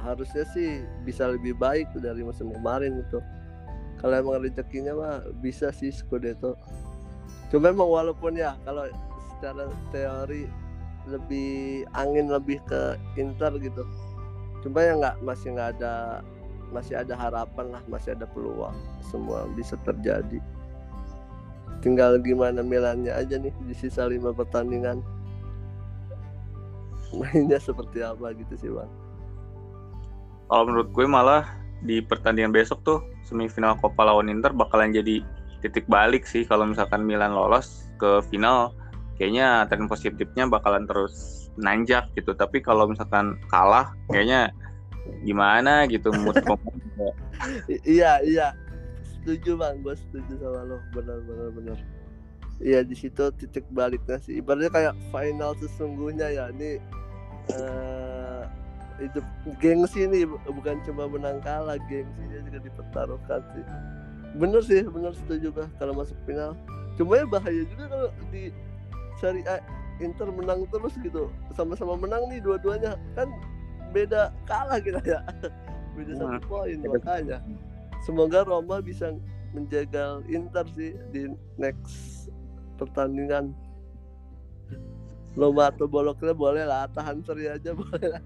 harusnya 0.00 0.48
sih 0.56 0.80
bisa 1.04 1.28
lebih 1.28 1.52
baik 1.52 1.92
dari 2.00 2.24
musim 2.24 2.48
kemarin 2.48 2.96
itu 2.96 3.20
kalau 4.00 4.14
emang 4.14 4.40
rezekinya 4.40 4.96
mah 4.96 5.14
bisa 5.44 5.68
sih 5.68 5.92
Scudetto. 5.92 6.56
Cuma 7.52 7.68
emang 7.68 7.92
walaupun 7.92 8.40
ya 8.40 8.56
kalau 8.64 8.88
secara 9.36 9.68
teori 9.92 10.48
lebih 11.04 11.84
angin 11.92 12.32
lebih 12.32 12.64
ke 12.64 12.96
Inter 13.20 13.52
gitu. 13.60 13.84
Cuma 14.64 14.80
ya 14.80 14.96
nggak 14.96 15.16
masih 15.20 15.52
nggak 15.52 15.76
ada 15.76 16.24
masih 16.72 17.00
ada 17.00 17.16
harapan 17.16 17.66
lah 17.72 17.82
masih 17.88 18.12
ada 18.12 18.28
peluang 18.28 18.76
semua 19.08 19.48
bisa 19.56 19.74
terjadi 19.88 20.40
tinggal 21.80 22.18
gimana 22.22 22.60
Milannya 22.62 23.14
aja 23.14 23.38
nih 23.38 23.54
di 23.66 23.74
sisa 23.74 24.06
lima 24.06 24.34
pertandingan. 24.34 25.02
Mainnya 27.16 27.56
seperti 27.56 28.04
apa 28.04 28.36
gitu 28.36 28.54
sih 28.58 28.70
bang? 28.70 28.90
Kalau 30.48 30.64
menurut 30.68 30.88
gue 30.92 31.06
malah 31.08 31.44
di 31.84 32.02
pertandingan 32.02 32.52
besok 32.52 32.82
tuh 32.84 32.98
semifinal 33.24 33.78
Coppa 33.78 34.02
lawan 34.04 34.32
Inter 34.32 34.50
bakalan 34.50 34.90
jadi 34.92 35.22
titik 35.60 35.86
balik 35.86 36.24
sih 36.26 36.44
kalau 36.44 36.68
misalkan 36.68 37.04
Milan 37.04 37.32
lolos 37.32 37.88
ke 37.96 38.20
final. 38.28 38.74
Kayaknya 39.18 39.66
tren 39.66 39.90
positifnya 39.90 40.46
bakalan 40.46 40.86
terus 40.86 41.48
nanjak 41.58 42.06
gitu. 42.14 42.38
Tapi 42.38 42.62
kalau 42.62 42.86
misalkan 42.86 43.34
kalah 43.50 43.90
kayaknya 44.14 44.54
gimana 45.24 45.88
gitu 45.88 46.12
mood 46.20 46.36
iya 47.88 48.20
iya 48.22 48.52
setuju 49.28 49.60
bang. 49.60 49.76
Gue 49.84 49.92
setuju 49.92 50.32
sama 50.40 50.60
lo. 50.64 50.80
Benar 50.96 51.20
benar 51.28 51.48
benar. 51.52 51.78
Iya 52.64 52.80
di 52.80 52.96
situ 52.96 53.28
titik 53.36 53.68
baliknya 53.76 54.16
sih. 54.24 54.40
Ibaratnya 54.40 54.72
kayak 54.72 54.94
final 55.12 55.52
sesungguhnya 55.60 56.32
ya. 56.32 56.48
Ini 56.48 56.80
uh, 57.52 58.42
itu 59.04 59.20
gengsi 59.60 60.08
nih 60.08 60.24
bukan 60.48 60.80
cuma 60.88 61.04
menang 61.06 61.44
kalah 61.44 61.76
gengsinya 61.92 62.40
juga 62.48 62.58
dipertaruhkan 62.64 63.40
sih. 63.52 63.64
Bener 64.40 64.64
sih 64.64 64.80
bener 64.88 65.12
setuju 65.12 65.52
kah 65.52 65.68
kalau 65.76 65.92
masuk 65.92 66.16
final. 66.24 66.56
Cuma 66.96 67.20
ya 67.20 67.28
bahaya 67.28 67.62
juga 67.68 67.84
kalau 67.92 68.08
di 68.32 68.48
seri 69.20 69.44
A 69.44 69.60
Inter 70.00 70.32
menang 70.32 70.64
terus 70.72 70.96
gitu. 71.04 71.28
Sama-sama 71.52 72.00
menang 72.00 72.32
nih 72.32 72.40
dua-duanya. 72.40 72.96
Kan 73.12 73.28
beda 73.92 74.32
kalah 74.48 74.80
kita 74.80 75.04
ya. 75.04 75.20
Beda 75.98 76.14
nah, 76.14 76.38
satu 76.38 76.46
poin 76.46 76.78
makanya 76.78 77.42
semoga 78.04 78.44
Roma 78.46 78.82
bisa 78.82 79.14
menjaga 79.56 80.20
Inter 80.28 80.66
sih 80.76 80.92
di 81.10 81.32
next 81.56 82.28
pertandingan 82.76 83.56
Loma 85.38 85.70
atau 85.70 85.86
boloknya 85.86 86.34
boleh 86.34 86.64
lah 86.66 86.90
tahan 86.90 87.22
seri 87.22 87.46
aja 87.46 87.72
boleh 87.72 88.08
lah 88.10 88.24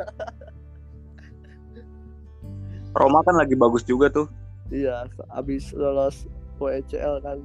Roma 2.93 3.25
kan 3.25 3.41
lagi 3.41 3.57
bagus 3.57 3.81
juga 3.89 4.13
tuh. 4.13 4.29
Iya, 4.69 5.09
abis 5.33 5.73
lolos 5.73 6.29
WCL 6.61 7.25
kan. 7.25 7.41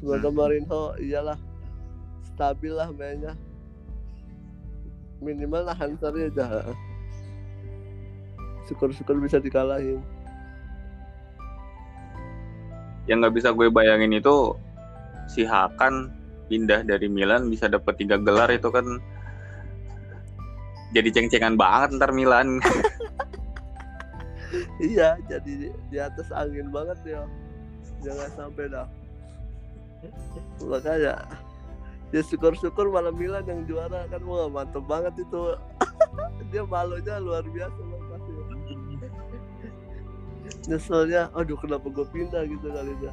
Semoga 0.00 0.28
hmm. 0.28 0.36
Mourinho 0.36 0.82
iyalah 0.96 1.36
stabil 2.32 2.72
lah 2.72 2.88
mainnya. 2.88 3.36
Minimal 5.20 5.68
nahan 5.68 6.00
seri 6.00 6.32
aja. 6.32 6.64
Syukur-syukur 8.64 9.20
bisa 9.20 9.36
dikalahin. 9.36 10.00
Yang 13.04 13.16
nggak 13.20 13.34
bisa 13.36 13.48
gue 13.52 13.68
bayangin 13.68 14.16
itu 14.16 14.56
si 15.28 15.44
Hakan 15.44 16.12
pindah 16.48 16.84
dari 16.84 17.08
Milan 17.08 17.48
bisa 17.48 17.68
dapat 17.68 17.96
tiga 17.96 18.16
gelar 18.20 18.48
itu 18.52 18.68
kan. 18.68 18.84
Jadi 20.94 21.08
ceng-cengan 21.10 21.58
banget 21.58 21.98
ntar 21.98 22.14
Milan. 22.14 22.62
iya 24.94 25.18
jadi 25.26 25.74
di 25.90 25.98
atas 25.98 26.30
angin 26.30 26.70
banget 26.70 26.98
ya 27.02 27.22
jangan 28.04 28.30
sampai 28.38 28.64
dah. 28.70 28.86
Makanya 30.62 31.24
ya 32.14 32.20
syukur-syukur 32.22 32.92
malam 32.92 33.16
Milan 33.18 33.44
yang 33.48 33.66
juara 33.66 34.06
kan. 34.06 34.22
Wah 34.22 34.46
mantep 34.46 34.84
banget 34.86 35.18
itu. 35.18 35.58
Dia 36.54 36.62
malunya 36.62 37.18
luar 37.18 37.42
biasa 37.42 37.80
bang. 37.82 38.04
pasti 38.04 38.13
nyeselnya 40.68 41.32
aduh 41.32 41.56
kenapa 41.56 41.86
gue 41.88 42.06
pindah? 42.12 42.44
Gitu 42.48 42.68
kali 42.68 42.94
ya 43.02 43.12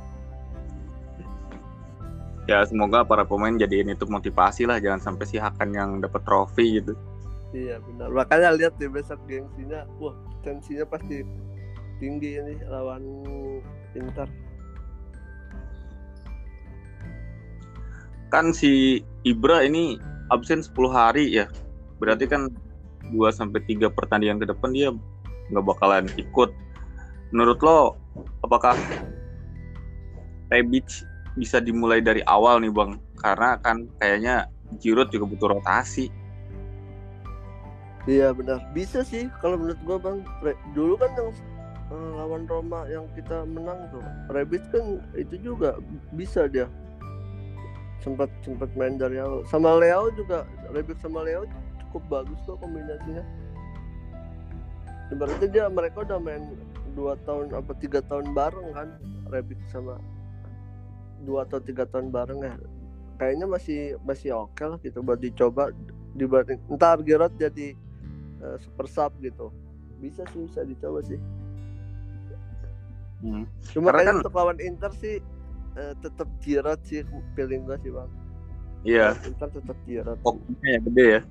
ya 2.50 2.66
semoga 2.66 3.06
para 3.06 3.24
pemain 3.24 3.54
jadiin 3.54 3.94
itu 3.94 4.04
motivasi 4.10 4.66
lah 4.66 4.82
jangan 4.82 5.00
sampai 5.00 5.26
si 5.30 5.38
Hakan 5.38 5.72
yang 5.72 5.90
dapat 6.02 6.20
trofi 6.26 6.82
gitu. 6.82 6.98
Iya 7.56 7.84
benar. 7.84 8.12
Makanya 8.12 8.50
lihat 8.56 8.74
deh 8.80 8.92
besok 8.92 9.20
gengsinya. 9.28 9.88
Wah 10.00 10.16
tensinya 10.42 10.88
pasti 10.88 11.22
tinggi 12.04 12.40
ini 12.40 12.60
lawan 12.66 13.04
Inter. 13.94 14.28
Kan 18.32 18.56
si 18.56 19.04
Ibra 19.28 19.68
ini 19.68 20.00
absen 20.32 20.64
10 20.64 20.72
hari 20.92 21.32
ya. 21.36 21.46
Berarti 22.00 22.26
kan 22.26 22.48
2 23.12 23.16
sampai 23.36 23.60
3 23.68 23.92
pertandingan 23.92 24.40
ke 24.40 24.48
depan 24.48 24.72
dia 24.72 24.90
nggak 25.52 25.66
bakalan 25.68 26.08
ikut 26.16 26.52
menurut 27.32 27.60
lo 27.64 27.96
apakah 28.44 28.76
Rebic 30.52 31.08
bisa 31.40 31.64
dimulai 31.64 32.04
dari 32.04 32.20
awal 32.28 32.60
nih 32.60 32.72
bang? 32.72 33.00
Karena 33.16 33.56
kan 33.64 33.88
kayaknya 34.04 34.52
Giroud 34.84 35.08
juga 35.12 35.26
butuh 35.32 35.48
rotasi. 35.58 36.12
Iya 38.04 38.36
benar. 38.36 38.60
Bisa 38.76 39.08
sih 39.08 39.32
kalau 39.40 39.56
menurut 39.56 39.80
gua 39.88 39.98
bang. 40.00 40.18
Dulu 40.76 41.00
kan 41.00 41.12
yang 41.16 41.32
eh, 41.96 42.12
lawan 42.20 42.44
Roma 42.52 42.84
yang 42.92 43.08
kita 43.16 43.48
menang 43.48 43.80
tuh 43.96 44.04
Rebic 44.28 44.64
kan 44.76 45.00
itu 45.16 45.40
juga 45.40 45.80
bisa 46.12 46.52
dia. 46.52 46.68
Sempat 48.04 48.28
sempat 48.44 48.68
main 48.76 49.00
dari 49.00 49.24
awal. 49.24 49.48
Sama 49.48 49.80
Leo 49.80 50.12
juga 50.20 50.44
Rebic 50.76 51.00
sama 51.00 51.24
Leo 51.24 51.48
cukup 51.88 52.04
bagus 52.12 52.40
kok 52.44 52.60
kombinasinya. 52.60 53.24
Berarti 55.12 55.46
dia 55.52 55.68
mereka 55.68 56.08
udah 56.08 56.20
main 56.20 56.56
dua 56.94 57.16
tahun 57.24 57.56
apa 57.56 57.72
tiga 57.80 58.04
tahun 58.04 58.36
bareng 58.36 58.76
kan 58.76 58.90
Rebic 59.32 59.60
sama 59.72 59.98
dua 61.24 61.46
atau 61.46 61.62
tiga 61.62 61.86
tahun 61.88 62.10
bareng 62.10 62.40
ya. 62.44 62.56
Kayaknya 63.22 63.46
masih 63.46 63.80
masih 64.02 64.34
oke 64.34 64.58
okay 64.58 64.66
lah 64.66 64.80
gitu 64.82 65.00
buat 65.06 65.22
dicoba 65.22 65.70
dibanding 66.18 66.60
entar 66.68 67.00
Giroud 67.06 67.34
jadi 67.38 67.78
uh, 68.42 68.58
super 68.60 68.90
sub 68.90 69.14
gitu. 69.22 69.54
Bisa 70.02 70.26
sih 70.34 70.42
bisa 70.46 70.66
dicoba 70.66 71.06
sih. 71.06 71.22
Hmm. 73.22 73.46
cuma 73.70 73.94
kayaknya 73.94 74.18
kan... 74.18 74.22
untuk 74.26 74.34
lawan 74.34 74.58
Inter 74.58 74.90
sih 74.98 75.22
uh, 75.78 75.94
tetap 76.02 76.26
Giroud 76.42 76.82
sih 76.82 77.06
feeling 77.38 77.70
gue 77.70 77.78
sih 77.86 77.92
bang. 77.94 78.10
Iya. 78.82 79.08
Inter 79.30 79.50
tetap 79.54 79.78
Giroud 79.86 80.20
pokoknya 80.26 80.68
ya 80.68 80.80
gede 80.82 81.06
ya. 81.06 81.22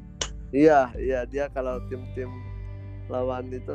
Iya 0.50 0.81
iya 0.99 1.21
dia 1.26 1.45
kalau 1.50 1.83
tim-tim 1.90 2.31
lawan 3.11 3.50
itu 3.50 3.75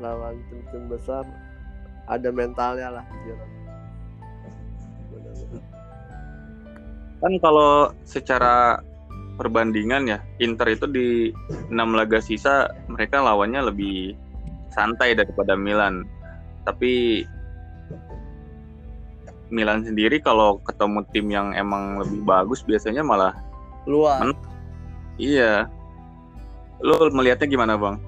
lawan 0.00 0.40
tim-tim 0.48 0.88
besar 0.88 1.24
ada 2.10 2.28
mentalnya 2.32 3.00
lah 3.00 3.06
Giroud 3.24 3.50
kan 7.20 7.32
kalau 7.44 7.92
secara 8.08 8.80
perbandingan 9.36 10.08
ya 10.08 10.18
Inter 10.40 10.72
itu 10.72 10.88
di 10.88 11.08
enam 11.68 11.92
laga 11.92 12.20
sisa 12.20 12.72
mereka 12.88 13.20
lawannya 13.20 13.68
lebih 13.68 14.16
santai 14.72 15.12
daripada 15.12 15.52
Milan 15.52 16.08
tapi 16.64 17.24
Milan 19.50 19.82
sendiri 19.82 20.22
kalau 20.22 20.62
ketemu 20.62 21.02
tim 21.10 21.26
yang 21.28 21.52
emang 21.58 21.98
lebih 21.98 22.22
bagus 22.22 22.62
biasanya 22.62 23.02
malah 23.02 23.34
luar. 23.84 24.30
Iya. 25.18 25.66
Lo 26.80 27.10
melihatnya 27.12 27.50
gimana, 27.50 27.74
Bang? 27.76 28.00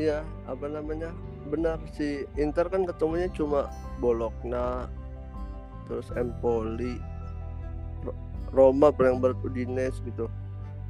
Iya, 0.00 0.24
apa 0.48 0.64
namanya? 0.64 1.12
Benar 1.52 1.76
si 1.92 2.24
Inter 2.40 2.72
kan 2.72 2.88
ketemunya 2.88 3.28
cuma 3.36 3.68
Bologna 4.00 4.88
terus 5.84 6.08
Empoli 6.16 6.96
Roma 8.48 8.88
yang 8.96 9.20
Udinese 9.20 10.00
gitu. 10.08 10.32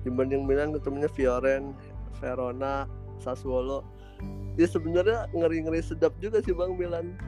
Dibanding 0.07 0.47
Milan 0.47 0.71
ketemunya 0.71 1.11
Fioren 1.11 1.75
Verona 2.23 2.87
Sassuolo. 3.19 3.83
Ya 4.55 4.71
sebenarnya 4.71 5.27
ngeri-ngeri 5.35 5.83
sedap 5.83 6.15
juga 6.23 6.39
sih 6.39 6.55
Bang 6.55 6.79
Milan. 6.79 7.19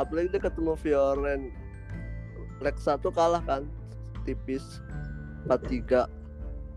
Apalagi 0.00 0.32
dia 0.32 0.40
ketemu 0.40 0.80
Fioren. 0.80 1.52
Leg 2.64 2.76
satu 2.80 3.12
kalah 3.12 3.44
kan 3.44 3.68
tipis 4.24 4.80
4-3 5.48 6.08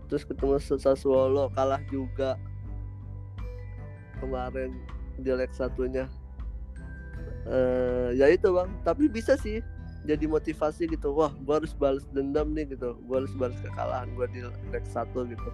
terus 0.08 0.24
ketemu 0.24 0.56
Sassuolo 0.60 1.52
kalah 1.52 1.80
juga 1.92 2.40
kemarin 4.18 4.74
leg 5.22 5.50
satunya. 5.54 6.10
Uh, 7.44 8.10
ya 8.16 8.30
itu 8.32 8.50
bang. 8.50 8.70
Tapi 8.82 9.06
bisa 9.10 9.38
sih 9.38 9.62
jadi 10.04 10.24
motivasi 10.28 10.90
gitu. 10.90 11.14
Wah 11.14 11.32
gue 11.32 11.54
harus 11.54 11.72
balas 11.76 12.04
dendam 12.12 12.52
nih 12.52 12.74
gitu. 12.74 12.98
Gue 13.06 13.24
harus 13.24 13.32
balas 13.36 13.56
kekalahan 13.62 14.10
gue 14.14 14.26
di 14.32 14.40
leg 14.72 14.84
satu 14.90 15.24
gitu. 15.28 15.50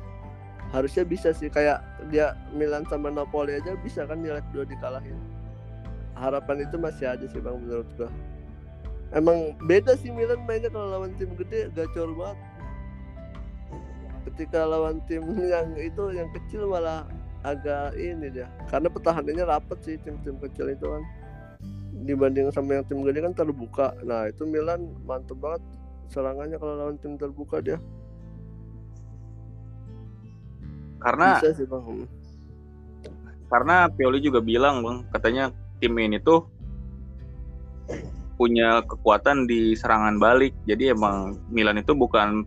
Harusnya 0.71 1.03
bisa 1.03 1.35
sih. 1.35 1.51
Kayak 1.51 1.83
dia 2.15 2.39
Milan 2.55 2.87
sama 2.87 3.11
Napoli 3.11 3.59
aja 3.59 3.75
bisa 3.83 4.07
kan 4.07 4.23
di 4.23 4.31
leg 4.31 4.45
dua 4.55 4.63
dikalahin. 4.67 5.19
Harapan 6.15 6.69
itu 6.69 6.77
masih 6.77 7.07
ada 7.11 7.25
sih 7.27 7.41
bang 7.41 7.57
menurut 7.57 7.89
gua. 7.97 8.11
Emang 9.11 9.59
beda 9.67 9.99
sih 9.99 10.15
Milan 10.15 10.47
mainnya 10.47 10.71
kalau 10.71 10.95
lawan 10.95 11.11
tim 11.19 11.35
gede 11.35 11.73
gacor 11.75 12.15
banget. 12.15 12.39
Ketika 14.31 14.69
lawan 14.69 15.03
tim 15.09 15.25
yang 15.41 15.75
itu 15.75 16.15
yang 16.15 16.29
kecil 16.31 16.69
malah 16.71 17.09
agak 17.43 17.97
ini 17.97 18.29
dia. 18.33 18.49
Karena 18.69 18.93
pertahanannya 18.93 19.45
rapet 19.45 19.79
sih 19.85 19.97
tim-tim 20.01 20.37
kecil 20.41 20.73
itu 20.73 20.87
kan. 20.87 21.03
Dibanding 22.01 22.49
sama 22.53 22.81
yang 22.81 22.85
tim 22.89 23.05
gede 23.05 23.21
kan 23.25 23.35
terbuka. 23.37 23.93
Nah 24.05 24.29
itu 24.29 24.45
Milan 24.49 24.93
mantep 25.05 25.37
banget 25.37 25.63
serangannya 26.11 26.57
kalau 26.57 26.75
lawan 26.77 26.97
tim 26.99 27.15
terbuka 27.21 27.61
dia. 27.61 27.79
Karena 31.01 31.41
sih, 31.41 31.65
bang. 31.65 32.05
karena 33.49 33.89
Pioli 33.89 34.21
juga 34.21 34.45
bilang 34.45 34.85
bang 34.85 34.99
katanya 35.11 35.49
tim 35.81 35.97
ini 35.97 36.21
tuh 36.21 36.45
punya 38.37 38.85
kekuatan 38.85 39.45
di 39.45 39.77
serangan 39.77 40.17
balik. 40.17 40.57
Jadi 40.65 40.93
emang 40.93 41.41
Milan 41.53 41.81
itu 41.81 41.93
bukan 41.93 42.45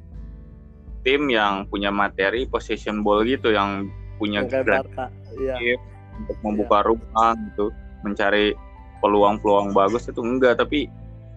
tim 1.05 1.29
yang 1.29 1.69
punya 1.69 1.93
materi 1.93 2.49
possession 2.49 3.05
ball 3.05 3.21
gitu 3.21 3.53
yang 3.53 3.89
punya 4.23 4.39
ya. 4.47 5.75
untuk 6.15 6.37
membuka 6.39 6.79
ya. 6.79 6.87
ruang 6.87 7.35
gitu, 7.51 7.65
mencari 8.07 8.55
peluang-peluang 9.03 9.75
bagus 9.75 10.07
itu 10.07 10.23
enggak, 10.23 10.63
tapi 10.63 10.87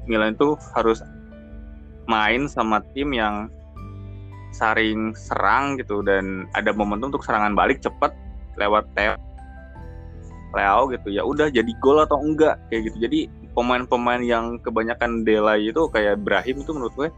Milan 0.06 0.38
itu 0.38 0.54
harus 0.78 1.02
main 2.06 2.46
sama 2.46 2.78
tim 2.94 3.10
yang 3.10 3.50
saring 4.54 5.10
serang 5.18 5.74
gitu 5.82 6.06
dan 6.06 6.46
ada 6.54 6.70
momentum 6.70 7.10
untuk 7.10 7.26
serangan 7.26 7.58
balik 7.58 7.82
cepat 7.82 8.14
lewat 8.54 8.86
Theo 8.94 9.18
Leo 10.54 10.88
gitu. 10.94 11.10
Ya 11.10 11.26
udah 11.26 11.50
jadi 11.50 11.68
gol 11.82 12.00
atau 12.00 12.22
enggak 12.22 12.56
kayak 12.70 12.88
gitu. 12.88 12.96
Jadi 13.10 13.28
pemain-pemain 13.52 14.22
yang 14.22 14.56
kebanyakan 14.62 15.26
delay 15.26 15.68
itu 15.68 15.82
kayak 15.92 16.22
Ibrahim 16.22 16.56
itu 16.62 16.70
menurut 16.72 16.94
gue 16.96 17.08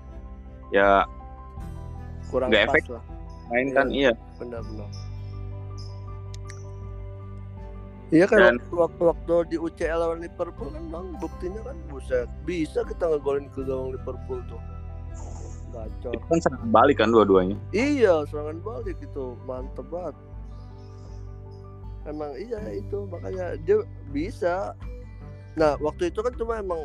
ya 0.70 1.02
kurang 2.30 2.48
nggak 2.52 2.64
efek 2.70 2.84
lah. 2.92 3.02
main 3.50 3.68
kan 3.72 3.86
iya. 3.90 4.12
benar-benar 4.36 4.86
Iya 8.08 8.24
kan 8.24 8.56
waktu-waktu 8.72 9.52
di 9.52 9.56
UCL 9.60 10.00
lawan 10.00 10.24
Liverpool 10.24 10.72
kan 10.72 10.84
bang 10.88 11.06
buktinya 11.20 11.60
kan 11.60 11.76
buset 11.92 12.24
bisa 12.48 12.80
kita 12.88 13.04
ngegolin 13.04 13.52
ke 13.52 13.60
gawang 13.68 13.92
Liverpool 13.92 14.40
tuh 14.48 14.60
gacor. 15.68 16.16
Itu 16.16 16.26
kan 16.32 16.38
serangan 16.40 16.70
balik 16.72 16.96
kan 17.04 17.12
dua-duanya. 17.12 17.60
Iya 17.76 18.24
serangan 18.32 18.64
balik 18.64 18.96
itu 19.04 19.36
mantep 19.44 19.84
banget 19.92 20.16
emang 22.08 22.32
iya 22.40 22.60
itu 22.72 23.04
makanya 23.06 23.54
dia 23.62 23.84
bisa 24.10 24.72
nah 25.54 25.76
waktu 25.78 26.08
itu 26.08 26.24
kan 26.24 26.32
cuma 26.34 26.58
emang 26.58 26.80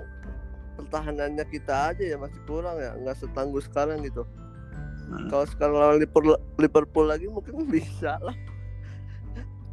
pertahanannya 0.75 1.45
kita 1.47 1.95
aja 1.95 2.03
ya 2.03 2.17
masih 2.19 2.39
kurang 2.43 2.75
ya 2.77 2.91
nggak 2.99 3.17
setangguh 3.17 3.63
sekarang 3.63 4.03
gitu 4.03 4.27
hmm. 5.07 5.31
kalau 5.31 5.45
sekarang 5.47 5.75
lawan 5.79 5.97
Liverpool, 6.03 6.35
Liverpool 6.59 7.05
lagi 7.07 7.25
mungkin 7.31 7.63
bisa 7.73 8.19
lah 8.19 8.35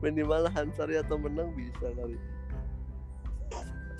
minimal 0.00 0.48
Hansari 0.52 1.00
atau 1.00 1.16
menang 1.20 1.52
bisa 1.56 1.88
kali 1.96 2.16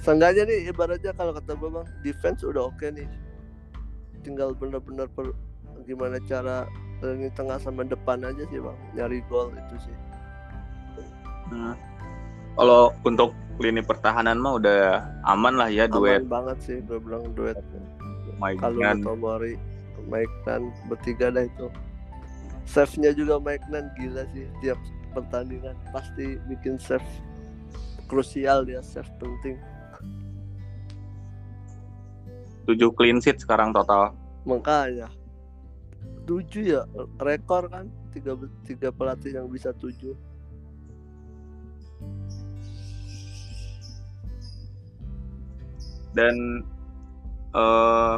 Seenggaknya 0.01 0.49
nih 0.49 0.73
ibaratnya 0.73 1.13
kalau 1.13 1.37
kata 1.37 1.53
gue 1.61 1.71
bang 1.71 1.87
defense 2.01 2.41
udah 2.41 2.73
oke 2.73 2.81
okay 2.81 2.89
nih 2.93 3.09
tinggal 4.25 4.57
bener-bener 4.57 5.09
gimana 5.85 6.17
cara 6.25 6.65
lini 7.01 7.33
tengah 7.33 7.57
sama 7.61 7.85
depan 7.85 8.25
aja 8.25 8.45
sih 8.49 8.61
bang 8.61 8.79
nyari 8.97 9.21
gol 9.29 9.53
itu 9.53 9.89
sih 9.89 9.97
Nah, 11.51 11.75
kalau 12.55 12.95
untuk 13.03 13.35
lini 13.59 13.83
pertahanan 13.83 14.39
mah 14.39 14.57
udah 14.63 15.03
aman 15.27 15.59
lah 15.59 15.69
ya 15.69 15.91
duet. 15.91 16.23
Aman 16.23 16.31
banget 16.31 16.59
sih, 16.63 16.77
gue 16.87 16.99
bilang 17.03 17.27
duet. 17.35 17.59
Kalau 18.41 18.81
Tomori, 19.05 19.59
Mike 20.09 20.37
Nan 20.49 20.73
bertiga 20.89 21.29
dah 21.29 21.45
itu. 21.45 21.69
Save-nya 22.65 23.13
juga 23.13 23.43
Mike 23.43 23.67
Nan 23.69 23.91
gila 23.99 24.25
sih 24.31 24.47
tiap 24.63 24.79
pertandingan 25.13 25.77
pasti 25.91 26.39
bikin 26.47 26.81
save 26.81 27.07
krusial 28.07 28.67
dia 28.67 28.83
save 28.83 29.11
penting 29.19 29.57
7 32.69 32.77
clean 32.95 33.19
sheet 33.19 33.43
sekarang 33.43 33.75
total. 33.75 34.15
makanya 34.47 35.11
tujuh 36.25 36.79
ya 36.79 36.83
rekor 37.19 37.67
kan 37.67 37.91
tiga 38.15 38.39
tiga 38.65 38.89
pelatih 38.95 39.37
yang 39.37 39.47
bisa 39.51 39.75
tujuh 39.75 40.15
Dan 46.11 46.67
eh 47.55 48.17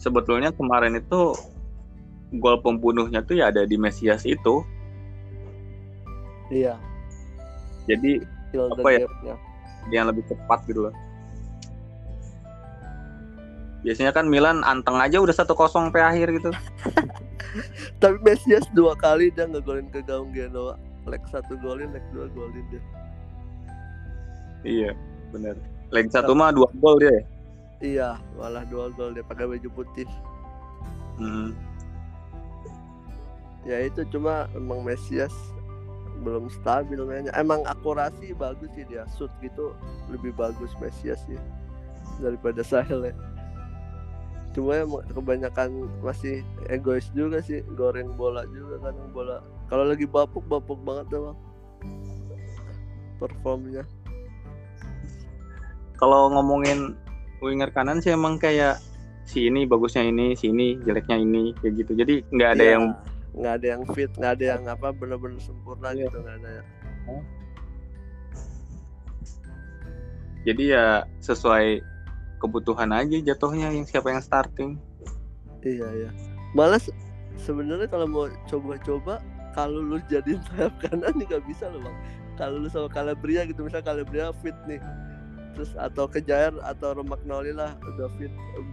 sebetulnya 0.00 0.50
kemarin 0.52 0.98
itu 0.98 1.36
gol 2.40 2.56
pembunuhnya 2.64 3.20
tuh 3.24 3.40
ya 3.40 3.52
ada 3.52 3.64
di 3.68 3.76
Mesias 3.76 4.24
itu. 4.24 4.64
Iya 6.52 6.76
Jadi 7.82 8.20
the 8.52 8.60
Apa 8.60 8.88
ya? 8.92 9.00
gap-nya. 9.02 9.34
dia 9.82 9.96
yang 9.96 10.06
lebih 10.06 10.22
cepat 10.24 10.62
gitu 10.64 10.86
loh. 10.86 10.94
Biasanya 13.82 14.14
kan 14.14 14.30
Milan 14.30 14.62
anteng 14.62 14.94
aja 14.94 15.18
udah 15.18 15.34
1-0 15.34 15.50
sampai 15.66 16.00
akhir 16.00 16.30
gitu. 16.32 16.50
tapi 18.00 18.16
Mesias 18.22 18.62
dua 18.70 18.94
kali 18.94 19.28
dia 19.28 19.44
ngegolin 19.44 19.90
ke 19.90 20.00
gawang 20.00 20.30
Genoa 20.30 20.78
leg 21.02 21.20
satu 21.26 21.58
golin 21.58 21.90
leg 21.90 22.04
dua 22.08 22.30
golin 22.30 22.62
dia 22.70 22.82
Iya, 24.62 24.90
bener. 25.28 25.58
Leg 25.90 26.06
satu 26.08 26.32
mah 26.32 26.48
dua 26.48 26.70
gol 26.74 26.96
dia. 26.96 27.10
ya? 27.10 27.22
iya 27.82 28.08
malah 28.32 28.62
dua 28.64 28.88
gol 28.90 29.10
dia 29.10 29.20
pakai 29.22 29.48
baju 29.48 29.68
putih 29.74 30.06
Hmm. 31.12 31.52
ya 33.62 33.82
itu 33.82 34.06
cuma 34.08 34.46
emang 34.52 34.80
Mesias 34.80 35.34
belum 36.22 36.48
stabil 36.48 36.98
mainnya. 37.02 37.34
Emang 37.34 37.66
akurasi 37.66 38.32
bagus 38.38 38.70
sih 38.78 38.86
dia 38.86 39.04
shoot 39.18 39.30
gitu 39.42 39.74
lebih 40.08 40.32
bagus 40.38 40.70
Mesias 40.78 41.20
sih 41.26 41.38
daripada 42.22 42.62
Sahel 42.62 43.10
ya. 43.10 43.14
Cuma 44.52 44.84
emang 44.84 45.02
kebanyakan 45.10 45.88
masih 46.04 46.44
egois 46.68 47.08
juga 47.16 47.40
sih 47.40 47.64
goreng 47.74 48.14
bola 48.14 48.46
juga 48.52 48.78
kadang 48.84 49.10
bola. 49.10 49.40
Kalau 49.66 49.88
lagi 49.88 50.04
bapuk 50.04 50.44
bapuk 50.46 50.78
banget 50.84 51.08
emang 51.16 51.38
performnya. 53.16 53.82
Kalau 55.96 56.28
ngomongin 56.34 56.98
winger 57.40 57.70
kanan 57.70 58.02
sih 58.02 58.12
emang 58.12 58.36
kayak 58.36 58.82
si 59.24 59.48
ini 59.48 59.64
bagusnya 59.64 60.04
ini, 60.04 60.34
si 60.34 60.50
ini 60.50 60.76
jeleknya 60.82 61.16
ini 61.16 61.54
kayak 61.62 61.72
gitu. 61.78 61.92
Jadi 61.96 62.14
nggak 62.34 62.50
ada 62.58 62.64
Iya, 62.64 62.72
yang 62.76 62.84
nggak 63.32 63.52
ada 63.60 63.66
yang 63.76 63.82
fit 63.96 64.12
nggak 64.16 64.32
ada 64.40 64.44
yang 64.56 64.62
apa 64.68 64.92
bener-bener 64.92 65.40
sempurna 65.40 65.92
Iya. 65.92 66.08
gitu 66.08 66.20
nggak 66.20 66.36
ada 66.44 66.50
ya 66.60 66.64
jadi 70.42 70.62
ya 70.74 70.86
sesuai 71.22 71.82
kebutuhan 72.42 72.90
aja 72.90 73.16
jatuhnya 73.22 73.70
yang 73.70 73.86
siapa 73.86 74.10
yang 74.10 74.22
starting. 74.22 74.74
Iya 75.62 75.86
iya. 75.94 76.10
Malas 76.58 76.90
sebenarnya 77.38 77.86
kalau 77.86 78.10
mau 78.10 78.26
coba-coba 78.50 79.22
kalau 79.54 79.78
lu 79.78 80.02
jadiin 80.10 80.42
sayap 80.50 80.74
kanan 80.82 81.14
juga 81.22 81.38
bisa 81.46 81.70
loh 81.70 81.86
bang. 81.86 81.96
Kalau 82.34 82.58
lu 82.58 82.66
sama 82.66 82.90
Calabria 82.90 83.46
gitu 83.46 83.62
misal 83.62 83.86
Calabria 83.86 84.34
fit 84.42 84.56
nih, 84.66 84.82
terus 85.54 85.70
atau 85.78 86.10
Kejair 86.10 86.50
atau 86.66 86.98
Romagnoli 86.98 87.54
lah 87.54 87.78
udah 87.78 88.10
fit, 88.18 88.32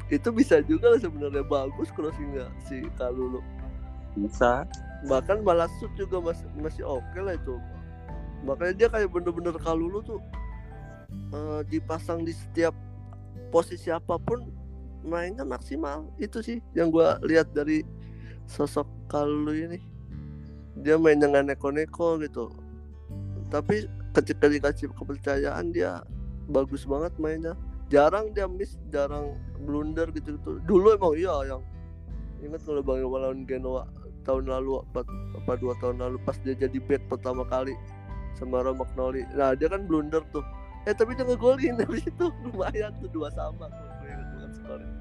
itu 0.09 0.29
bisa 0.33 0.65
juga 0.65 0.95
lah 0.95 0.97
sebenarnya 0.97 1.45
bagus 1.45 1.93
kalau 1.93 2.09
sih 2.17 2.25
nggak 2.33 2.49
si 2.65 2.75
kalau 2.97 3.37
lu 3.37 3.39
Bisa. 4.19 4.67
bahkan 5.07 5.39
malah 5.47 5.71
shoot 5.79 5.87
juga 5.95 6.19
masih 6.19 6.43
masih 6.59 6.83
oke 6.83 7.19
lah 7.23 7.31
itu. 7.31 7.55
Makanya 8.43 8.73
dia 8.75 8.87
kayak 8.91 9.07
bener-bener 9.15 9.55
kalau 9.55 9.87
lu 9.87 10.03
tuh 10.03 10.19
eh, 11.31 11.63
dipasang 11.71 12.27
di 12.27 12.35
setiap 12.35 12.75
posisi 13.47 13.87
apa 13.87 14.19
pun 14.19 14.51
mainnya 15.07 15.47
maksimal. 15.47 16.03
Itu 16.19 16.43
sih 16.43 16.59
yang 16.75 16.91
gua 16.91 17.15
lihat 17.23 17.55
dari 17.55 17.87
sosok 18.43 18.91
Kalu 19.07 19.71
ini. 19.71 19.79
Dia 20.83 20.99
main 20.99 21.15
dengan 21.15 21.47
neko-neko 21.47 22.19
gitu. 22.19 22.51
Tapi 23.47 23.87
ketika 24.19 24.51
dikasih 24.51 24.91
kepercayaan 24.99 25.71
dia 25.71 26.03
bagus 26.51 26.83
banget 26.83 27.15
mainnya. 27.15 27.55
Jarang 27.87 28.35
dia 28.35 28.51
miss 28.51 28.75
jarang 28.91 29.33
blunder 29.63 30.07
gitu 30.15 30.39
gitu 30.39 30.51
dulu 30.63 30.95
emang 30.95 31.13
iya 31.19 31.35
yang 31.45 31.61
ingat 32.39 32.63
kalau 32.63 32.79
bang 32.79 33.03
lawan 33.03 33.43
Genoa 33.43 33.83
tahun 34.29 34.45
lalu 34.45 34.85
apa, 34.93 35.01
apa 35.41 35.53
dua 35.57 35.73
tahun 35.81 35.97
lalu 35.97 36.21
pas 36.21 36.37
dia 36.45 36.53
jadi 36.53 36.77
back 36.77 37.09
pertama 37.09 37.41
kali 37.49 37.73
sama 38.37 38.61
Romagnoli 38.61 39.25
nah 39.33 39.57
dia 39.57 39.65
kan 39.65 39.89
blunder 39.89 40.21
tuh. 40.29 40.45
Eh 40.87 40.93
tapi 40.95 41.17
dia 41.17 41.25
ngegolin 41.25 41.75
habis 41.83 42.05
itu 42.05 42.25
lumayan 42.45 42.93
tuh 43.01 43.09
dua 43.09 43.33
sama 43.33 43.67
skornya. 44.53 44.93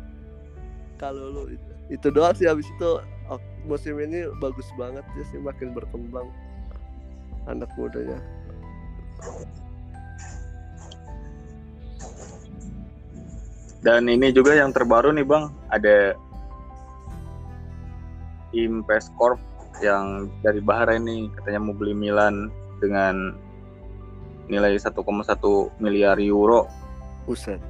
Kalau 0.98 1.24
lu 1.30 1.42
itu, 1.54 1.70
itu 1.94 2.06
doang 2.10 2.34
sih 2.34 2.48
habis 2.50 2.66
itu 2.66 2.90
oh, 3.30 3.40
musim 3.68 3.94
ini 4.02 4.26
bagus 4.42 4.66
banget 4.74 5.04
dia 5.14 5.24
sih 5.30 5.38
makin 5.38 5.70
berkembang 5.70 6.26
anak 7.46 7.70
mudanya. 7.78 8.18
Dan 13.78 14.10
ini 14.10 14.34
juga 14.34 14.58
yang 14.58 14.74
terbaru 14.74 15.14
nih 15.14 15.22
bang, 15.22 15.54
ada 15.70 16.18
Impes 18.66 19.12
Corp 19.14 19.38
yang 19.78 20.26
dari 20.42 20.58
Bahrain 20.58 21.06
nih 21.06 21.30
katanya 21.38 21.70
mau 21.70 21.74
beli 21.76 21.94
Milan 21.94 22.50
dengan 22.82 23.34
nilai 24.48 24.74
1,1 24.74 24.96
miliar 25.78 26.16
euro. 26.18 26.66
Buset. 27.28 27.60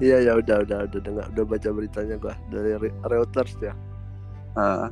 Iya 0.00 0.32
ya 0.32 0.32
udah 0.40 0.64
udah 0.64 0.78
udah 0.88 1.00
dengar 1.04 1.26
udah 1.28 1.44
baca 1.44 1.68
beritanya 1.76 2.16
gua 2.16 2.32
dari 2.48 2.72
Re- 2.80 2.98
Reuters 3.04 3.52
ya. 3.60 3.76
Nah. 4.56 4.88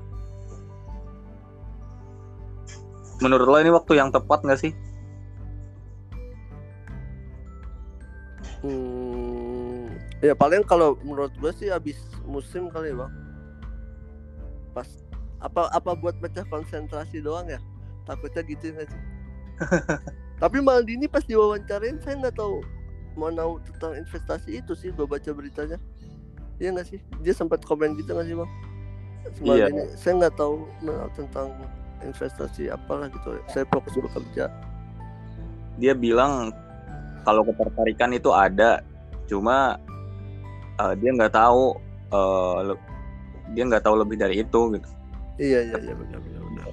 menurut 3.19 3.51
lo 3.51 3.59
ini 3.59 3.75
waktu 3.75 3.99
yang 3.99 4.15
tepat 4.15 4.47
nggak 4.47 4.61
sih? 4.63 4.71
Hmm, 8.63 9.91
ya 10.23 10.39
paling 10.39 10.63
kalau 10.63 10.95
menurut 11.03 11.35
gua 11.43 11.51
sih 11.51 11.67
habis 11.67 11.99
musim 12.23 12.71
kali 12.71 12.95
ya 12.95 13.03
bang. 13.03 13.28
Pas 14.75 14.89
apa 15.39 15.71
apa 15.71 15.91
buat 15.95 16.19
pecah 16.19 16.43
konsentrasi 16.51 17.23
doang 17.23 17.47
ya? 17.47 17.61
Takutnya 18.05 18.43
gitu 18.47 18.75
nggak 18.75 18.89
sih? 18.91 19.03
Tapi 20.43 20.63
Maldini 20.63 21.11
pas 21.11 21.23
diwawancarain 21.27 21.99
saya 21.99 22.15
nggak 22.23 22.39
tahu 22.39 22.63
mau 23.19 23.35
tahu 23.35 23.59
tentang 23.67 23.93
investasi 23.99 24.63
itu 24.63 24.73
sih 24.79 24.95
gua 24.95 25.11
baca 25.11 25.31
beritanya. 25.35 25.79
Iya 26.63 26.75
nggak 26.75 26.87
sih? 26.87 26.99
Dia 27.23 27.35
sempat 27.35 27.63
komen 27.67 27.99
gitu 27.99 28.15
nggak 28.15 28.27
sih 28.27 28.37
bang? 28.39 28.51
Iya. 29.43 29.67
Maldini, 29.69 29.85
saya 29.99 30.13
nggak 30.25 30.35
tahu 30.39 30.55
tentang 31.19 31.49
investasi 32.07 32.71
apalah 32.71 33.11
gitu. 33.11 33.43
Saya 33.51 33.67
fokus 33.75 33.95
bekerja. 33.99 34.47
Dia 35.79 35.95
bilang 35.95 36.55
kalau 37.27 37.43
ketertarikan 37.47 38.15
itu 38.15 38.31
ada, 38.31 38.83
cuma 39.27 39.79
eh, 40.79 40.95
dia 40.99 41.11
nggak 41.13 41.35
tahu 41.35 41.75
le- 42.63 42.88
dia 43.53 43.63
nggak 43.65 43.85
tahu 43.85 43.97
lebih 44.01 44.17
dari 44.21 44.43
itu 44.43 44.61
gitu. 44.77 44.89
Iya 45.39 45.61
iya 45.71 45.77
iya 45.79 45.95
benar 45.95 46.19
benar 46.21 46.43
benar. 46.51 46.67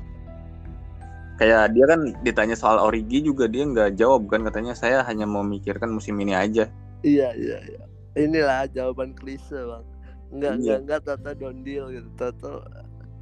Kayak 1.35 1.63
dia 1.75 1.85
kan 1.85 1.99
ditanya 2.23 2.55
soal 2.55 2.79
Origi 2.79 3.19
juga 3.19 3.45
dia 3.45 3.67
nggak 3.67 3.99
jawab 3.99 4.25
kan 4.31 4.41
katanya 4.47 4.73
saya 4.73 5.03
hanya 5.03 5.27
memikirkan 5.27 5.91
musim 5.91 6.15
ini 6.23 6.33
aja. 6.33 6.71
Iya 7.03 7.35
iya 7.35 7.57
iya. 7.67 7.83
Inilah 8.15 8.71
jawaban 8.71 9.11
klise 9.13 9.53
bang. 9.53 9.85
Enggak 10.31 10.53
Iya. 10.57 10.79
enggak 10.79 10.79
enggak 10.81 11.01
Tata 11.05 11.31
don't 11.35 11.61
deal 11.61 11.91
gitu. 11.91 12.07
Tata 12.15 12.63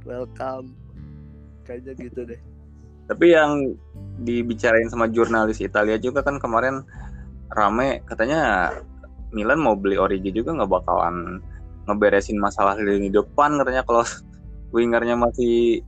welcome. 0.06 0.72
Kayaknya 1.66 1.92
gitu 1.98 2.20
deh. 2.24 2.40
Tapi 3.04 3.26
yang 3.36 3.76
dibicarain 4.24 4.88
sama 4.88 5.10
jurnalis 5.12 5.60
Italia 5.60 6.00
juga 6.00 6.24
kan 6.24 6.40
kemarin 6.40 6.80
rame 7.52 8.00
katanya 8.08 8.72
Milan 9.34 9.60
mau 9.60 9.76
beli 9.76 9.98
Origi 9.98 10.30
juga 10.32 10.54
nggak 10.56 10.70
bakalan 10.70 11.42
ngeberesin 11.84 12.40
masalah 12.40 12.76
lini 12.80 13.12
depan 13.12 13.56
katanya 13.60 13.84
kalau 13.84 14.04
wingernya 14.74 15.14
masih 15.14 15.84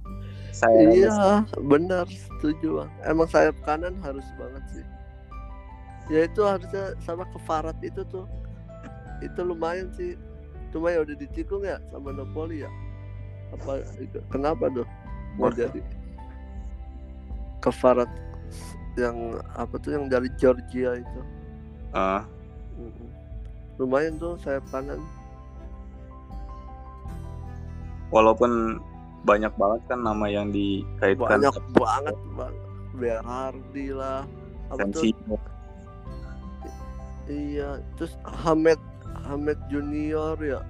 saya 0.57 0.89
Iya 0.89 1.45
benar 1.69 2.09
setuju 2.09 2.81
bang. 2.81 2.91
Emang 3.05 3.29
sayap 3.29 3.57
kanan 3.69 3.93
harus 4.01 4.25
banget 4.41 4.65
sih. 4.73 4.87
Ya 6.09 6.25
itu 6.25 6.41
harusnya 6.41 6.97
sama 7.05 7.29
kefarat 7.29 7.77
itu 7.85 8.01
tuh. 8.09 8.25
Itu 9.21 9.45
lumayan 9.45 9.93
sih. 9.93 10.17
Cuma 10.73 10.97
ya 10.97 11.05
udah 11.05 11.13
ditikung 11.13 11.61
ya 11.61 11.77
sama 11.93 12.17
Napoli 12.17 12.65
ya. 12.65 12.71
Apa 13.53 13.85
kenapa 14.33 14.73
tuh? 14.73 14.89
Mau 15.37 15.53
jadi 15.53 15.85
kefarat 17.61 18.09
yang 18.97 19.37
apa 19.53 19.77
tuh 19.77 19.93
yang 19.93 20.09
dari 20.09 20.33
Georgia 20.41 20.97
itu. 20.97 21.21
Eh, 21.93 22.23
Mm-mm. 22.81 23.09
Lumayan 23.77 24.17
tuh 24.17 24.41
sayap 24.41 24.65
kanan. 24.73 25.05
Walaupun 28.09 28.79
banyak 29.23 29.51
banget 29.55 29.81
kan 29.87 30.01
nama 30.01 30.27
yang 30.27 30.51
dikaitkan 30.51 31.43
Banyak 31.43 31.57
banget 31.75 32.17
bang. 32.33 32.55
Berardi 32.95 33.87
lah 33.91 34.23
apa 34.67 34.83
tuh 34.89 35.03
Sensio. 35.11 35.37
iya 37.27 37.79
terus 37.95 38.15
Hamed 38.25 38.79
Hamed 39.23 39.59
Junior 39.67 40.35
ya 40.39 40.63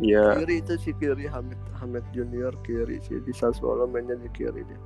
Iya. 0.00 0.40
kiri 0.40 0.64
itu 0.64 0.74
si 0.76 0.90
kiri 0.94 1.28
Hamid 1.28 1.58
Hamid 1.76 2.02
Junior 2.10 2.54
kiri 2.60 2.98
sih 3.00 3.20
di 3.20 3.30
Sassuolo 3.30 3.84
mainnya 3.84 4.16
di 4.16 4.30
kiri 4.30 4.62
dia 4.62 4.80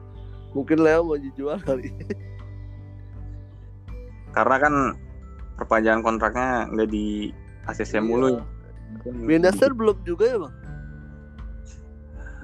mungkin 0.52 0.82
Leo 0.82 1.04
mau 1.04 1.16
dijual 1.16 1.56
kali 1.58 1.88
Karena 4.34 4.56
kan 4.58 4.74
perpanjangan 5.54 6.02
kontraknya 6.02 6.66
nggak 6.66 6.90
di 6.90 7.30
ACC 7.64 8.02
mulu. 8.02 8.34
ya. 8.34 8.42
Benacer 9.14 9.70
belum 9.70 10.02
juga 10.02 10.24
ya 10.26 10.36
bang 10.42 10.54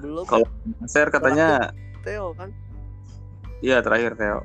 belum 0.01 0.25
Kalau 0.27 0.49
Nasir 0.81 1.09
katanya 1.13 1.71
Theo 2.03 2.33
kan 2.35 2.51
iya 3.61 3.85
terakhir 3.85 4.17
Theo. 4.17 4.41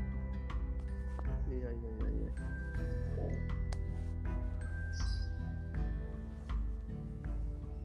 iya 1.48 1.70
iya 1.72 1.92
iya, 1.96 2.10
iya. 2.12 2.32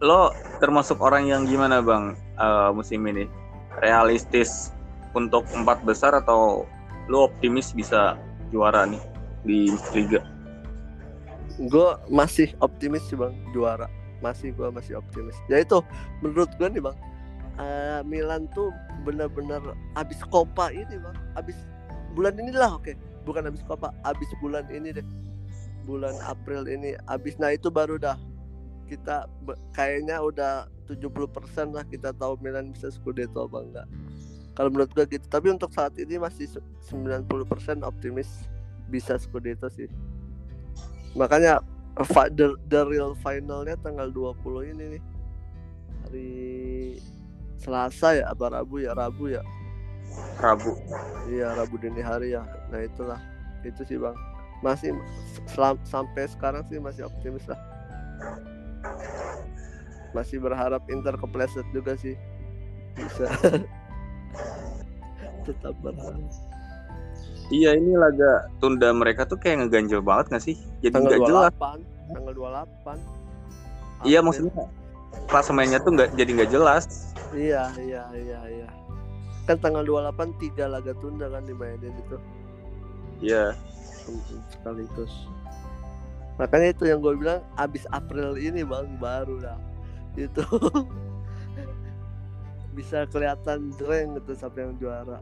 Lo 0.02 0.35
termasuk 0.59 0.98
orang 0.98 1.30
yang 1.30 1.46
gimana 1.46 1.78
bang 1.78 2.18
eh, 2.38 2.70
musim 2.74 3.06
ini? 3.06 3.30
Realistis 3.78 4.74
untuk 5.14 5.46
empat 5.54 5.87
besar 5.87 6.12
atau 6.18 6.66
lo 7.06 7.30
optimis 7.30 7.70
bisa 7.70 8.18
juara 8.50 8.85
nih 8.87 9.02
di 9.46 9.70
Liga? 9.94 10.20
gue 11.68 11.88
masih 12.09 12.56
optimis 12.64 13.04
sih 13.12 13.20
bang 13.20 13.37
juara 13.52 13.85
masih 14.24 14.56
gue 14.56 14.68
masih 14.72 14.96
optimis 14.96 15.37
ya 15.52 15.61
itu 15.61 15.85
menurut 16.24 16.48
gue 16.56 16.68
nih 16.72 16.80
bang 16.80 16.96
eh, 17.61 18.01
Milan 18.09 18.49
tuh 18.57 18.73
benar-benar 19.05 19.61
abis 19.96 20.20
Copa 20.29 20.73
ini 20.73 20.96
bang. 20.96 21.16
Abis 21.37 21.57
bulan 22.16 22.37
inilah 22.40 22.81
oke. 22.81 22.96
Bukan 23.29 23.46
abis 23.46 23.62
Copa 23.68 23.92
abis 24.09 24.29
bulan 24.40 24.66
ini 24.73 24.96
deh. 24.96 25.07
Bulan 25.85 26.16
April 26.25 26.64
ini 26.66 26.96
abis. 27.07 27.37
Nah 27.37 27.53
itu 27.53 27.68
baru 27.68 28.01
dah. 28.01 28.16
Kita 28.88 29.31
kayaknya 29.77 30.18
udah 30.18 30.66
70% 30.90 31.70
lah 31.70 31.87
kita 31.87 32.11
tahu 32.18 32.35
Milan 32.42 32.75
bisa 32.75 32.90
Scudetto 32.90 33.46
apa 33.46 33.59
enggak. 33.62 33.87
Kalau 34.59 34.68
menurut 34.68 34.90
gue 34.92 35.07
gitu. 35.07 35.27
Tapi 35.31 35.55
untuk 35.55 35.70
saat 35.70 35.94
ini 35.96 36.18
masih 36.18 36.51
se- 36.51 36.66
90% 36.90 37.87
optimis 37.87 38.51
bisa 38.90 39.14
Scudetto 39.14 39.70
sih. 39.70 39.87
Makanya 41.14 41.62
the, 42.35 42.59
the 42.66 42.83
real 42.87 43.14
finalnya 43.18 43.79
tanggal 43.79 44.11
20 44.11 44.75
ini 44.75 44.85
nih. 44.99 45.03
Hari 46.03 46.31
Selasa 47.61 48.16
ya 48.16 48.33
apa 48.33 48.49
Rabu 48.49 48.81
ya? 48.81 48.96
Rabu 48.96 49.29
ya? 49.29 49.44
Rabu. 50.40 50.73
iya 51.29 51.53
Rabu 51.55 51.77
dini 51.77 52.01
hari 52.01 52.33
ya. 52.33 52.42
Nah 52.73 52.81
itulah. 52.81 53.20
Itu 53.61 53.85
sih 53.85 54.01
bang. 54.01 54.16
Masih 54.64 54.96
selam- 55.44 55.81
sampai 55.85 56.25
sekarang 56.29 56.64
sih 56.73 56.81
masih 56.81 57.05
optimis 57.05 57.44
lah. 57.44 57.61
Masih 60.16 60.40
berharap 60.40 60.81
Inter 60.88 61.14
kepleset 61.20 61.68
juga 61.77 61.92
sih. 62.01 62.16
Bisa. 62.96 63.29
Tetap 65.46 65.77
berharap. 65.85 66.25
Iya 67.51 67.75
ini 67.75 67.99
laga 67.99 68.46
tunda 68.62 68.94
mereka 68.94 69.27
tuh 69.27 69.35
kayak 69.35 69.66
ngeganjel 69.66 69.99
banget 70.01 70.38
gak 70.38 70.44
sih? 70.46 70.57
Jadi 70.81 70.94
tanggal 70.94 71.18
jelas. 71.27 71.51
28 71.59 72.14
tanggal 72.14 72.33
28 72.33 74.07
Iya 74.07 74.18
maksudnya 74.23 74.55
klasemennya 75.27 75.83
tuh 75.83 75.90
nggak 75.99 76.14
jadi 76.14 76.31
nggak 76.40 76.51
jelas. 76.55 77.10
Iya, 77.31 77.71
iya, 77.79 78.03
iya, 78.14 78.40
iya. 78.51 78.69
Kan 79.47 79.59
tanggal 79.62 79.83
28 79.87 80.40
tiga 80.43 80.66
laga 80.66 80.95
tunda 80.99 81.31
kan 81.31 81.47
dimainin 81.47 81.95
itu 81.95 82.16
Iya. 83.21 83.55
Mm, 84.09 84.40
sekaligus. 84.51 85.12
Makanya 86.40 86.73
itu 86.73 86.85
yang 86.88 87.05
gue 87.05 87.14
bilang 87.21 87.45
abis 87.61 87.85
April 87.93 88.40
ini 88.40 88.64
bang 88.64 88.97
baru 88.97 89.37
dah 89.45 89.61
itu 90.19 90.43
bisa 92.77 93.05
kelihatan 93.12 93.71
jreng 93.77 94.16
gitu 94.19 94.33
siapa 94.35 94.59
yang 94.64 94.75
juara. 94.81 95.21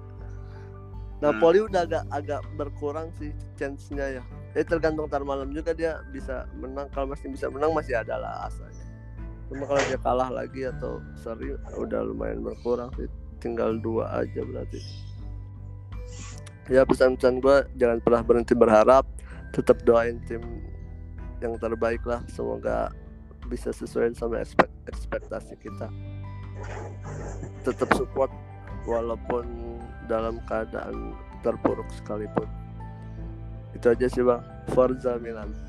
Napoli 1.19 1.59
udah 1.67 1.83
agak 1.83 2.05
agak 2.15 2.41
berkurang 2.55 3.11
sih 3.19 3.35
chance-nya 3.59 4.23
ya. 4.23 4.25
Eh 4.55 4.63
tergantung 4.63 5.11
tar 5.11 5.27
malam 5.27 5.51
juga 5.51 5.75
dia 5.75 5.99
bisa 6.15 6.47
menang. 6.55 6.87
Kalau 6.95 7.11
masih 7.11 7.35
bisa 7.35 7.51
menang 7.51 7.75
masih 7.75 7.99
ada 7.99 8.15
lah 8.17 8.47
asanya. 8.47 8.87
Cuma 9.49 9.65
kalau 9.65 9.83
dia 9.89 9.99
kalah 10.05 10.29
lagi 10.29 10.69
atau 10.69 11.01
seri 11.17 11.57
udah 11.77 12.05
lumayan 12.05 12.45
berkurang 12.45 12.93
sih. 13.01 13.09
Tinggal 13.41 13.81
dua 13.81 14.21
aja 14.21 14.45
berarti. 14.45 14.81
Ya 16.69 16.85
pesan-pesan 16.85 17.41
gue 17.41 17.57
jangan 17.81 17.99
pernah 18.05 18.21
berhenti 18.21 18.53
berharap. 18.53 19.09
Tetap 19.57 19.81
doain 19.89 20.21
tim 20.29 20.45
yang 21.41 21.57
terbaik 21.57 22.05
lah. 22.05 22.21
Semoga 22.29 22.93
bisa 23.49 23.73
sesuai 23.73 24.13
sama 24.13 24.45
ekspek- 24.45 24.77
ekspektasi 24.85 25.57
kita. 25.57 25.89
Tetap 27.65 27.89
support 27.97 28.29
walaupun 28.85 29.49
dalam 30.05 30.45
keadaan 30.45 31.17
terpuruk 31.41 31.89
sekalipun. 31.97 32.45
Itu 33.73 33.97
aja 33.97 34.07
sih 34.13 34.21
bang. 34.21 34.45
Forza 34.77 35.17
Milan. 35.17 35.68